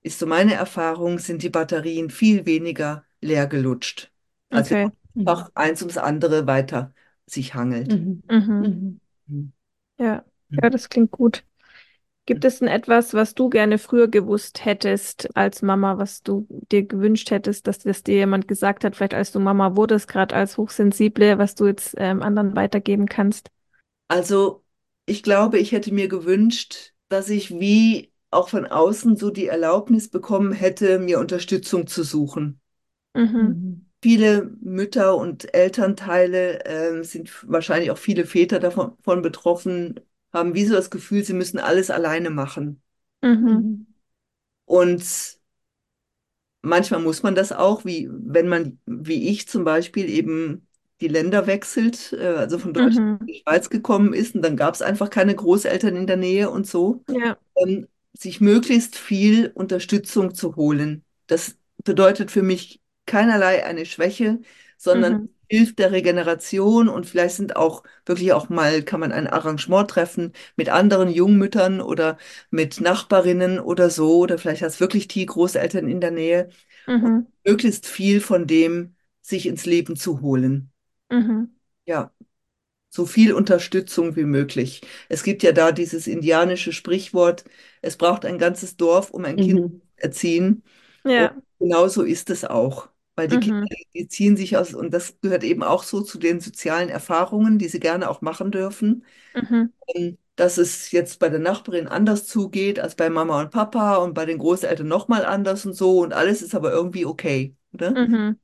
ist 0.03 0.19
so 0.19 0.27
meine 0.27 0.55
Erfahrung, 0.55 1.19
sind 1.19 1.43
die 1.43 1.51
Batterien 1.51 2.11
viel 2.11 2.47
weniger 2.47 3.05
leer 3.21 3.47
gelutscht, 3.47 4.13
als 4.51 4.71
Okay. 4.71 4.85
wenn 5.17 5.27
einfach 5.27 5.51
eins 5.55 5.83
ums 5.83 5.99
andere 5.99 6.47
weiter 6.47 6.95
sich 7.27 7.55
hangelt. 7.55 7.93
Mhm. 7.93 8.23
Mhm. 8.29 9.01
Mhm. 9.27 9.53
Ja. 9.99 10.25
Ja, 10.63 10.71
das 10.71 10.89
klingt 10.89 11.11
gut. 11.11 11.45
Gibt 12.27 12.45
es 12.47 12.61
denn 12.61 12.69
etwas, 12.69 13.13
was 13.13 13.35
du 13.35 13.51
gerne 13.51 13.77
früher 13.77 14.09
gewusst 14.09 14.65
hättest 14.65 15.37
als 15.37 15.61
Mama, 15.61 15.99
was 15.99 16.23
du 16.23 16.47
dir 16.73 16.85
gewünscht 16.85 17.31
hättest, 17.31 17.67
dass 17.67 17.81
das 17.81 18.03
dir 18.03 18.15
jemand 18.15 18.49
gesagt 18.49 18.85
hat, 18.85 18.97
vielleicht 18.97 19.13
als 19.13 19.31
du 19.31 19.41
Mama 19.41 19.77
wurdest, 19.77 20.09
gerade 20.09 20.35
als 20.35 20.57
Hochsensible, 20.57 21.37
was 21.37 21.55
du 21.55 21.67
jetzt 21.67 21.95
ähm, 21.99 22.23
anderen 22.23 22.57
weitergeben 22.57 23.07
kannst? 23.07 23.51
Also 24.09 24.65
ich 25.05 25.23
glaube, 25.23 25.59
ich 25.59 25.73
hätte 25.73 25.93
mir 25.93 26.09
gewünscht, 26.09 26.93
dass 27.09 27.29
ich 27.29 27.59
wie 27.61 28.11
auch 28.31 28.49
von 28.49 28.67
außen 28.67 29.17
so 29.17 29.31
die 29.31 29.47
Erlaubnis 29.47 30.09
bekommen 30.09 30.53
hätte, 30.53 30.99
mir 30.99 31.21
Unterstützung 31.21 31.87
zu 31.87 32.03
suchen. 32.03 32.61
Mhm. 33.15 33.87
Viele 34.03 34.51
Mütter 34.61 35.17
und 35.17 35.55
Elternteile 35.55 36.65
ähm, 36.65 37.05
sind 37.05 37.31
wahrscheinlich 37.51 37.91
auch 37.91 37.99
viele 37.99 38.27
Väter 38.27 38.59
davon 38.59 38.97
von 39.03 39.23
betroffen, 39.23 40.01
haben 40.35 40.55
wie 40.55 40.67
so 40.67 40.75
das 40.75 40.91
Gefühl, 40.91 41.25
sie 41.25 41.35
müssen 41.35 41.59
alles 41.61 41.91
alleine 41.91 42.31
machen. 42.31 42.83
Mhm. 43.23 43.87
Und 44.67 45.03
manchmal 46.63 47.01
muss 47.01 47.23
man 47.23 47.35
das 47.35 47.53
auch, 47.53 47.85
wie 47.85 48.09
wenn 48.11 48.49
man, 48.49 48.79
wie 48.87 49.29
ich 49.29 49.49
zum 49.49 49.65
Beispiel, 49.65 50.09
eben 50.09 50.67
die 51.01 51.09
Länder 51.09 51.47
wechselt, 51.47 52.13
äh, 52.13 52.27
also 52.29 52.59
von 52.59 52.73
Deutschland 52.73 53.07
in 53.21 53.27
Mhm. 53.27 53.35
die 53.35 53.41
Schweiz 53.43 53.71
gekommen 53.71 54.15
ist 54.15 54.35
und 54.35 54.43
dann 54.43 54.57
gab 54.57 54.75
es 54.75 54.83
einfach 54.83 55.11
keine 55.11 55.35
Großeltern 55.35 55.97
in 55.97 56.07
der 56.07 56.17
Nähe 56.17 56.51
und 56.51 56.67
so, 56.67 57.05
Ja. 57.09 57.39
ähm, 57.57 57.89
sich 58.15 58.41
möglichst 58.41 58.97
viel 58.97 59.51
Unterstützung 59.55 60.35
zu 60.35 60.57
holen. 60.57 61.05
Das 61.29 61.57
bedeutet 61.85 62.31
für 62.31 62.43
mich 62.43 62.81
keinerlei 63.07 63.65
eine 63.67 63.87
Schwäche, 63.87 64.41
sondern 64.79 65.17
Mhm. 65.17 65.34
Hilft 65.49 65.79
der 65.79 65.93
Regeneration 65.93 66.89
und 66.89 67.07
vielleicht 67.07 67.37
sind 67.37 67.57
auch 67.57 67.83
wirklich 68.07 68.33
auch 68.33 68.49
mal, 68.49 68.83
kann 68.83 69.01
man 69.01 69.13
ein 69.13 69.27
Arrangement 69.27 69.91
treffen 69.91 70.33
mit 70.57 70.69
anderen 70.71 71.09
Jungmüttern 71.11 71.81
oder 71.81 72.19
mit 72.51 72.81
Nachbarinnen 72.81 73.59
oder 73.61 73.91
so, 73.91 74.19
oder 74.19 74.39
vielleicht 74.39 74.63
hast 74.63 74.81
wirklich 74.81 75.09
die 75.09 75.27
Großeltern 75.27 75.89
in 75.89 76.01
der 76.01 76.11
Nähe 76.13 76.51
Mhm. 76.87 77.27
möglichst 77.45 77.87
viel 77.87 78.21
von 78.21 78.47
dem 78.47 78.97
sich 79.23 79.47
ins 79.47 79.67
Leben 79.67 79.97
zu 79.97 80.21
holen. 80.21 80.73
Mhm. 81.11 81.55
Ja, 81.87 82.13
so 82.91 83.07
viel 83.07 83.35
Unterstützung 83.35 84.17
wie 84.17 84.25
möglich. 84.25 84.83
Es 85.09 85.25
gibt 85.25 85.43
ja 85.45 85.53
da 85.53 85.73
dieses 85.73 86.07
indianische 86.09 86.73
Sprichwort, 86.73 87.45
es 87.83 87.97
braucht 87.99 88.25
ein 88.27 88.39
ganzes 88.39 88.77
Dorf, 88.79 89.11
um 89.11 89.25
ein 89.25 89.39
Kind 89.41 89.61
zu 89.63 89.69
erziehen. 89.97 90.65
Und 91.15 91.31
Ja. 91.31 91.37
genauso 91.61 92.03
ist 92.05 92.31
es 92.31 92.45
auch. 92.47 92.91
Weil 93.17 93.29
die 93.29 93.39
Kinder, 93.41 93.61
Mhm. 93.61 93.75
die 93.95 94.09
ziehen 94.09 94.37
sich 94.37 94.57
aus, 94.57 94.75
und 94.75 94.93
das 94.93 95.21
gehört 95.21 95.45
eben 95.45 95.63
auch 95.63 95.83
so 95.85 96.01
zu 96.03 96.19
den 96.19 96.41
sozialen 96.41 96.89
Erfahrungen, 96.89 97.59
die 97.59 97.69
sie 97.69 97.81
gerne 97.81 98.11
auch 98.11 98.21
machen 98.23 98.51
dürfen. 98.51 99.05
Mhm. 99.35 99.73
Ähm, 99.95 100.19
Dass 100.37 100.59
es 100.59 100.91
jetzt 100.93 101.21
bei 101.21 101.29
der 101.29 101.41
Nachbarin 101.41 101.89
anders 101.89 102.27
zugeht 102.27 102.81
als 102.81 102.97
bei 102.97 103.11
Mama 103.11 103.41
und 103.41 103.51
Papa 103.53 103.97
und 103.99 104.15
bei 104.15 104.27
den 104.27 104.39
Großeltern 104.39 104.89
nochmal 104.89 105.25
anders 105.27 105.67
und 105.67 105.75
so 105.75 106.01
und 106.03 106.13
alles 106.15 106.43
ist 106.43 106.55
aber 106.57 106.73
irgendwie 106.73 107.07
okay, 107.07 107.57
oder? 107.73 107.99
Mhm. 107.99 108.39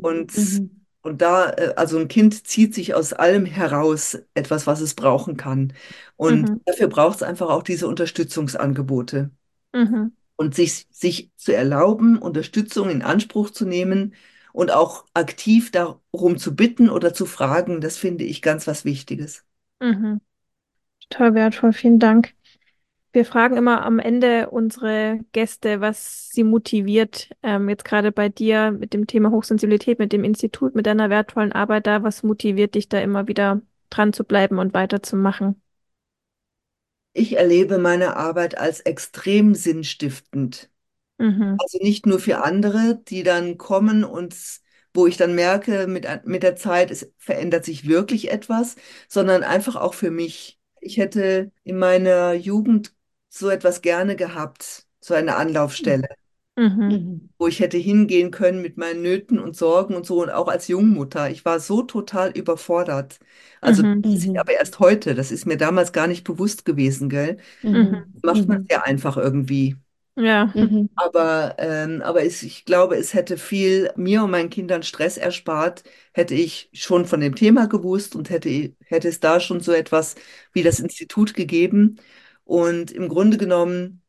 Und, 0.00 0.62
und 1.02 1.22
da, 1.22 1.50
äh, 1.52 1.74
also 1.76 1.98
ein 1.98 2.08
Kind 2.08 2.46
zieht 2.46 2.74
sich 2.74 2.94
aus 2.94 3.12
allem 3.12 3.46
heraus 3.46 4.18
etwas, 4.34 4.66
was 4.66 4.80
es 4.80 4.94
brauchen 4.94 5.36
kann. 5.36 5.72
Und 6.16 6.50
Mhm. 6.50 6.60
dafür 6.64 6.88
braucht 6.88 7.16
es 7.16 7.22
einfach 7.22 7.48
auch 7.50 7.62
diese 7.62 7.88
Unterstützungsangebote. 7.88 9.30
Und 10.36 10.54
sich, 10.54 10.86
sich 10.90 11.30
zu 11.36 11.54
erlauben, 11.54 12.18
Unterstützung 12.18 12.90
in 12.90 13.02
Anspruch 13.02 13.50
zu 13.50 13.64
nehmen 13.64 14.14
und 14.52 14.70
auch 14.70 15.06
aktiv 15.14 15.70
darum 15.70 16.36
zu 16.36 16.54
bitten 16.54 16.90
oder 16.90 17.14
zu 17.14 17.26
fragen, 17.26 17.80
das 17.80 17.96
finde 17.96 18.24
ich 18.24 18.42
ganz 18.42 18.66
was 18.66 18.84
Wichtiges. 18.84 19.44
Mhm. 19.80 20.20
Total 21.08 21.34
wertvoll, 21.34 21.72
vielen 21.72 21.98
Dank. 21.98 22.34
Wir 23.12 23.24
fragen 23.24 23.56
immer 23.56 23.82
am 23.82 23.98
Ende 23.98 24.50
unsere 24.50 25.20
Gäste, 25.32 25.80
was 25.80 26.28
sie 26.30 26.44
motiviert. 26.44 27.30
Ähm, 27.42 27.68
jetzt 27.70 27.86
gerade 27.86 28.12
bei 28.12 28.28
dir 28.28 28.72
mit 28.72 28.92
dem 28.92 29.06
Thema 29.06 29.30
Hochsensibilität, 29.30 29.98
mit 29.98 30.12
dem 30.12 30.22
Institut, 30.22 30.74
mit 30.74 30.86
deiner 30.86 31.08
wertvollen 31.08 31.52
Arbeit 31.52 31.86
da, 31.86 32.02
was 32.02 32.22
motiviert 32.22 32.74
dich 32.74 32.90
da 32.90 32.98
immer 33.00 33.26
wieder 33.26 33.62
dran 33.88 34.12
zu 34.12 34.24
bleiben 34.24 34.58
und 34.58 34.74
weiterzumachen? 34.74 35.62
Ich 37.18 37.36
erlebe 37.36 37.78
meine 37.78 38.16
Arbeit 38.16 38.58
als 38.58 38.80
extrem 38.80 39.54
sinnstiftend. 39.54 40.70
Mhm. 41.18 41.56
Also 41.58 41.78
nicht 41.82 42.06
nur 42.06 42.18
für 42.20 42.42
andere, 42.44 43.02
die 43.08 43.22
dann 43.22 43.58
kommen 43.58 44.04
und 44.04 44.36
wo 44.94 45.06
ich 45.06 45.16
dann 45.16 45.34
merke, 45.34 45.86
mit, 45.86 46.06
mit 46.26 46.42
der 46.42 46.56
Zeit, 46.56 46.90
es 46.90 47.12
verändert 47.18 47.64
sich 47.64 47.88
wirklich 47.88 48.30
etwas, 48.30 48.76
sondern 49.08 49.42
einfach 49.44 49.76
auch 49.76 49.94
für 49.94 50.10
mich. 50.10 50.60
Ich 50.80 50.98
hätte 50.98 51.52
in 51.64 51.78
meiner 51.78 52.34
Jugend 52.34 52.94
so 53.28 53.50
etwas 53.50 53.82
gerne 53.82 54.16
gehabt, 54.16 54.86
so 55.00 55.14
eine 55.14 55.36
Anlaufstelle, 55.36 56.02
Mhm. 56.02 56.16
Wo 57.38 57.46
ich 57.48 57.60
hätte 57.60 57.76
hingehen 57.78 58.30
können 58.30 58.62
mit 58.62 58.76
meinen 58.78 59.02
Nöten 59.02 59.38
und 59.38 59.56
Sorgen 59.56 59.94
und 59.94 60.06
so 60.06 60.22
und 60.22 60.30
auch 60.30 60.48
als 60.48 60.68
Jungmutter. 60.68 61.30
Ich 61.30 61.44
war 61.44 61.60
so 61.60 61.82
total 61.82 62.30
überfordert. 62.30 63.18
Also 63.60 63.82
Mhm. 63.82 64.02
das 64.02 64.14
ist 64.24 64.38
aber 64.38 64.52
erst 64.52 64.78
heute, 64.80 65.14
das 65.14 65.30
ist 65.32 65.46
mir 65.46 65.56
damals 65.58 65.92
gar 65.92 66.06
nicht 66.06 66.24
bewusst 66.24 66.64
gewesen, 66.64 67.08
gell? 67.10 67.38
Mhm. 67.62 68.04
Macht 68.22 68.48
man 68.48 68.64
sehr 68.68 68.84
einfach 68.86 69.16
irgendwie. 69.16 69.76
Ja. 70.16 70.52
Aber, 70.94 71.56
ähm, 71.58 72.00
aber 72.02 72.22
es, 72.24 72.42
ich 72.42 72.64
glaube, 72.64 72.96
es 72.96 73.12
hätte 73.12 73.36
viel 73.36 73.90
mir 73.96 74.24
und 74.24 74.30
meinen 74.30 74.48
Kindern 74.50 74.82
Stress 74.82 75.18
erspart, 75.18 75.84
hätte 76.14 76.34
ich 76.34 76.70
schon 76.72 77.04
von 77.06 77.20
dem 77.20 77.34
Thema 77.34 77.66
gewusst 77.68 78.16
und 78.16 78.30
hätte, 78.30 78.74
hätte 78.86 79.08
es 79.08 79.20
da 79.20 79.40
schon 79.40 79.60
so 79.60 79.72
etwas 79.72 80.14
wie 80.54 80.62
das 80.62 80.80
Institut 80.80 81.34
gegeben. 81.34 82.00
Und 82.44 82.92
im 82.92 83.08
Grunde 83.08 83.36
genommen, 83.36 84.02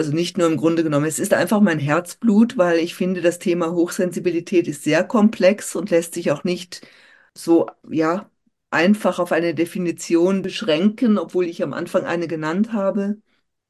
also 0.00 0.12
nicht 0.14 0.38
nur 0.38 0.46
im 0.46 0.56
Grunde 0.56 0.82
genommen, 0.82 1.04
es 1.04 1.18
ist 1.18 1.34
einfach 1.34 1.60
mein 1.60 1.78
Herzblut, 1.78 2.56
weil 2.56 2.78
ich 2.78 2.94
finde, 2.94 3.20
das 3.20 3.38
Thema 3.38 3.72
Hochsensibilität 3.72 4.66
ist 4.66 4.82
sehr 4.82 5.04
komplex 5.04 5.76
und 5.76 5.90
lässt 5.90 6.14
sich 6.14 6.30
auch 6.30 6.42
nicht 6.42 6.86
so, 7.34 7.66
ja, 7.90 8.30
einfach 8.70 9.18
auf 9.18 9.30
eine 9.32 9.54
Definition 9.54 10.40
beschränken, 10.42 11.18
obwohl 11.18 11.44
ich 11.46 11.62
am 11.62 11.74
Anfang 11.74 12.04
eine 12.06 12.28
genannt 12.28 12.72
habe. 12.72 13.18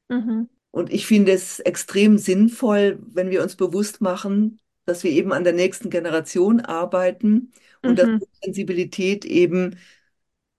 Mhm. 0.08 0.48
Und 0.70 0.92
ich 0.92 1.06
finde 1.06 1.32
es 1.32 1.58
extrem 1.60 2.16
sinnvoll, 2.18 3.00
wenn 3.12 3.30
wir 3.30 3.42
uns 3.42 3.56
bewusst 3.56 4.00
machen, 4.00 4.60
dass 4.84 5.02
wir 5.02 5.10
eben 5.10 5.32
an 5.32 5.44
der 5.44 5.52
nächsten 5.52 5.90
Generation 5.90 6.60
arbeiten 6.60 7.52
und 7.82 7.98
dass 7.98 8.08
Mhm. 8.08 8.22
Sensibilität 8.42 9.24
eben 9.24 9.76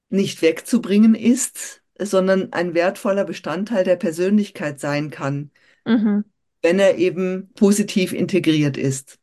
nicht 0.10 0.42
wegzubringen 0.42 1.16
ist, 1.16 1.82
sondern 2.00 2.54
ein 2.54 2.74
wertvoller 2.74 3.26
Bestandteil 3.26 3.84
der 3.84 3.96
Persönlichkeit 3.96 4.80
sein 4.80 5.10
kann, 5.12 5.52
Mhm. 5.86 6.24
wenn 6.62 6.80
er 6.80 6.98
eben 6.98 7.52
positiv 7.56 8.14
integriert 8.14 8.78
ist. 8.78 9.20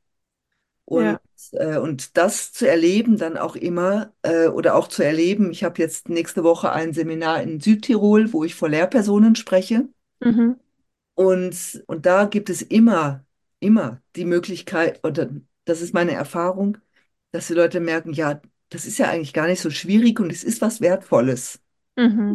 Und, 0.84 1.04
Ja. 1.04 1.20
äh, 1.52 1.78
und 1.78 2.16
das 2.16 2.52
zu 2.52 2.68
erleben 2.68 3.18
dann 3.18 3.36
auch 3.36 3.56
immer 3.56 4.12
äh, 4.22 4.48
oder 4.48 4.74
auch 4.76 4.88
zu 4.88 5.02
erleben, 5.04 5.50
ich 5.52 5.64
habe 5.64 5.80
jetzt 5.80 6.08
nächste 6.08 6.44
Woche 6.44 6.72
ein 6.72 6.92
Seminar 6.94 7.42
in 7.42 7.60
Südtirol, 7.60 8.32
wo 8.32 8.44
ich 8.44 8.54
vor 8.54 8.68
Lehrpersonen 8.68 9.36
spreche. 9.36 9.88
Mhm. 10.20 10.56
Und, 11.14 11.82
und 11.86 12.06
da 12.06 12.24
gibt 12.26 12.48
es 12.50 12.62
immer, 12.62 13.24
immer 13.60 14.00
die 14.16 14.24
Möglichkeit, 14.24 15.04
oder 15.04 15.28
das 15.64 15.80
ist 15.82 15.92
meine 15.94 16.12
Erfahrung, 16.12 16.78
dass 17.32 17.48
die 17.48 17.54
Leute 17.54 17.80
merken, 17.80 18.12
ja, 18.12 18.40
das 18.70 18.86
ist 18.86 18.98
ja 18.98 19.08
eigentlich 19.08 19.32
gar 19.32 19.46
nicht 19.46 19.60
so 19.60 19.70
schwierig 19.70 20.20
und 20.20 20.30
es 20.30 20.44
ist 20.44 20.60
was 20.60 20.80
Wertvolles. 20.80 21.60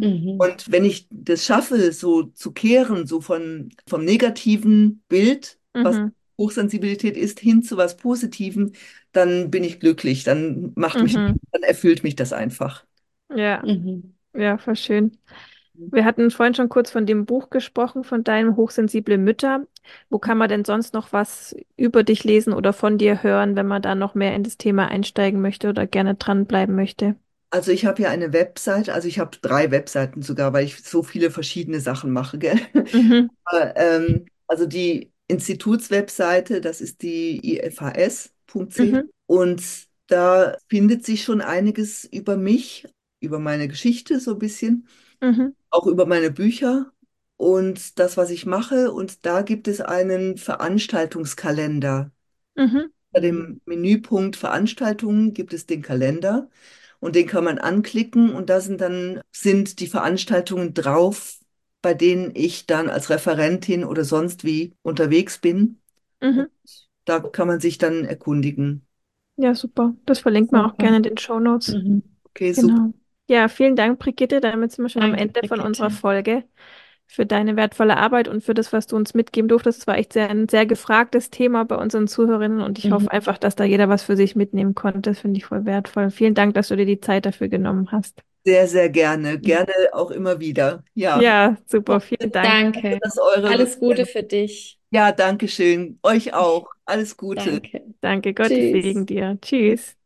Und 0.36 0.70
wenn 0.72 0.84
ich 0.84 1.06
das 1.10 1.44
schaffe, 1.44 1.92
so 1.92 2.24
zu 2.24 2.52
kehren, 2.52 3.06
so 3.06 3.20
von, 3.20 3.70
vom 3.88 4.04
negativen 4.04 5.04
Bild, 5.08 5.58
was 5.82 6.02
Mhm. 6.02 6.14
Hochsensibilität 6.38 7.16
ist, 7.16 7.38
hin 7.40 7.62
zu 7.62 7.76
was 7.76 7.96
Positivem, 7.96 8.72
dann 9.12 9.50
bin 9.50 9.62
ich 9.64 9.80
glücklich. 9.80 10.24
Dann 10.24 10.72
macht 10.76 11.02
mich, 11.02 11.22
Mhm. 11.22 11.38
dann 11.52 11.62
erfüllt 11.62 12.02
mich 12.04 12.16
das 12.16 12.32
einfach. 12.32 12.84
Ja, 13.34 13.64
Mhm. 13.64 14.14
ja, 14.34 14.58
voll 14.58 14.76
schön. 14.76 15.18
Wir 15.90 16.04
hatten 16.04 16.30
vorhin 16.30 16.54
schon 16.54 16.68
kurz 16.70 16.90
von 16.90 17.06
dem 17.06 17.26
Buch 17.26 17.50
gesprochen, 17.50 18.04
von 18.04 18.24
deinem 18.24 18.56
Hochsensible 18.56 19.18
Mütter. 19.18 19.66
Wo 20.10 20.18
kann 20.20 20.38
man 20.38 20.48
denn 20.48 20.64
sonst 20.64 20.94
noch 20.94 21.12
was 21.12 21.56
über 21.76 22.04
dich 22.04 22.24
lesen 22.24 22.52
oder 22.54 22.72
von 22.74 22.98
dir 22.98 23.22
hören, 23.22 23.56
wenn 23.56 23.66
man 23.68 23.82
da 23.82 23.94
noch 23.96 24.14
mehr 24.14 24.34
in 24.36 24.44
das 24.44 24.58
Thema 24.58 24.88
einsteigen 24.88 25.40
möchte 25.42 25.68
oder 25.70 25.86
gerne 25.86 26.16
dranbleiben 26.16 26.74
möchte? 26.76 27.16
Also 27.54 27.70
ich 27.70 27.86
habe 27.86 28.02
ja 28.02 28.10
eine 28.10 28.32
Website, 28.32 28.88
also 28.88 29.06
ich 29.06 29.20
habe 29.20 29.36
drei 29.40 29.70
Webseiten 29.70 30.22
sogar, 30.22 30.52
weil 30.52 30.64
ich 30.64 30.82
so 30.82 31.02
viele 31.04 31.30
verschiedene 31.30 31.78
Sachen 31.80 32.10
mache, 32.10 32.38
gell? 32.38 32.58
Mhm. 32.92 33.28
Aber, 33.44 33.76
ähm, 33.76 34.26
also 34.48 34.66
die 34.66 35.12
Institutswebseite, 35.28 36.60
das 36.60 36.80
ist 36.80 37.02
die 37.02 37.58
ifhs.ch 37.60 38.74
Mhm. 38.78 39.08
und 39.26 39.62
da 40.08 40.56
findet 40.68 41.04
sich 41.06 41.22
schon 41.24 41.40
einiges 41.40 42.04
über 42.04 42.36
mich, 42.36 42.86
über 43.20 43.38
meine 43.38 43.68
Geschichte 43.68 44.18
so 44.20 44.32
ein 44.32 44.38
bisschen, 44.40 44.88
Mhm. 45.22 45.54
auch 45.70 45.86
über 45.86 46.06
meine 46.06 46.30
Bücher 46.32 46.92
und 47.36 47.98
das, 48.00 48.16
was 48.16 48.30
ich 48.30 48.46
mache. 48.46 48.92
Und 48.92 49.26
da 49.26 49.42
gibt 49.42 49.68
es 49.68 49.80
einen 49.80 50.38
Veranstaltungskalender. 50.38 52.12
Mhm. 52.56 52.88
Bei 53.12 53.20
dem 53.20 53.60
Menüpunkt 53.64 54.36
Veranstaltungen 54.36 55.32
gibt 55.34 55.52
es 55.54 55.66
den 55.66 55.82
Kalender 55.82 56.50
und 57.04 57.14
den 57.16 57.26
kann 57.26 57.44
man 57.44 57.58
anklicken 57.58 58.34
und 58.34 58.50
da 58.50 58.60
sind 58.60 58.80
dann 58.80 59.20
sind 59.32 59.80
die 59.80 59.86
Veranstaltungen 59.86 60.74
drauf, 60.74 61.38
bei 61.82 61.94
denen 61.94 62.32
ich 62.34 62.66
dann 62.66 62.88
als 62.88 63.10
Referentin 63.10 63.84
oder 63.84 64.04
sonst 64.04 64.44
wie 64.44 64.74
unterwegs 64.82 65.38
bin. 65.38 65.80
Mhm. 66.22 66.46
Da 67.06 67.20
kann 67.20 67.48
man 67.48 67.60
sich 67.60 67.78
dann 67.78 68.04
erkundigen. 68.04 68.86
Ja, 69.36 69.54
super. 69.54 69.94
Das 70.06 70.20
verlinkt 70.20 70.52
man 70.52 70.64
auch 70.64 70.76
Super. 70.76 70.78
gerne 70.78 70.98
in 70.98 71.02
den 71.02 71.18
Shownotes. 71.18 71.74
Mhm. 71.74 72.02
Okay, 72.26 72.52
super. 72.54 72.82
Genau. 72.82 72.94
Ja, 73.28 73.48
vielen 73.48 73.76
Dank, 73.76 73.98
Brigitte. 74.00 74.40
Damit 74.40 74.72
sind 74.72 74.84
wir 74.84 74.88
schon 74.90 75.02
am 75.04 75.14
Danke, 75.14 75.14
Ende 75.14 75.44
von 75.44 75.60
Brigitte. 75.60 75.62
unserer 75.62 75.90
Folge. 75.90 76.44
Für 77.06 77.26
deine 77.26 77.54
wertvolle 77.56 77.96
Arbeit 77.96 78.28
und 78.28 78.42
für 78.42 78.54
das, 78.54 78.72
was 78.72 78.86
du 78.86 78.96
uns 78.96 79.14
mitgeben 79.14 79.46
durftest. 79.48 79.80
Es 79.80 79.86
war 79.86 79.96
echt 79.98 80.12
sehr, 80.14 80.30
ein 80.30 80.48
sehr 80.48 80.66
gefragtes 80.66 81.30
Thema 81.30 81.64
bei 81.64 81.76
unseren 81.76 82.08
Zuhörerinnen 82.08 82.60
und 82.60 82.78
ich 82.78 82.88
Mhm. 82.88 82.94
hoffe 82.94 83.10
einfach, 83.12 83.38
dass 83.38 83.54
da 83.56 83.64
jeder 83.64 83.88
was 83.88 84.02
für 84.02 84.16
sich 84.16 84.34
mitnehmen 84.36 84.74
konnte. 84.74 85.10
Das 85.10 85.20
finde 85.20 85.38
ich 85.38 85.44
voll 85.44 85.64
wertvoll. 85.64 86.10
Vielen 86.10 86.34
Dank, 86.34 86.54
dass 86.54 86.68
du 86.68 86.76
dir 86.76 86.86
die 86.86 87.00
Zeit 87.00 87.26
dafür 87.26 87.48
genommen 87.48 87.92
hast. 87.92 88.20
Sehr, 88.46 88.66
sehr 88.68 88.90
gerne. 88.90 89.38
Gerne 89.38 89.72
auch 89.92 90.10
immer 90.10 90.38
wieder. 90.40 90.82
Ja. 90.94 91.20
Ja, 91.20 91.56
super. 91.66 92.00
Vielen 92.00 92.30
Dank. 92.32 92.74
Danke. 92.74 92.98
Dass 93.00 93.16
eure 93.18 93.48
Alles 93.48 93.78
Gute 93.78 94.04
für 94.06 94.22
dich. 94.22 94.78
Ja, 94.90 95.12
danke 95.12 95.48
schön. 95.48 95.98
Euch 96.02 96.34
auch. 96.34 96.66
Alles 96.84 97.16
Gute. 97.16 97.44
Danke. 97.50 97.82
Danke. 98.00 98.34
Gott 98.34 98.48
Tschüss. 98.48 98.82
Segen 98.82 99.06
dir. 99.06 99.38
Tschüss. 99.40 99.96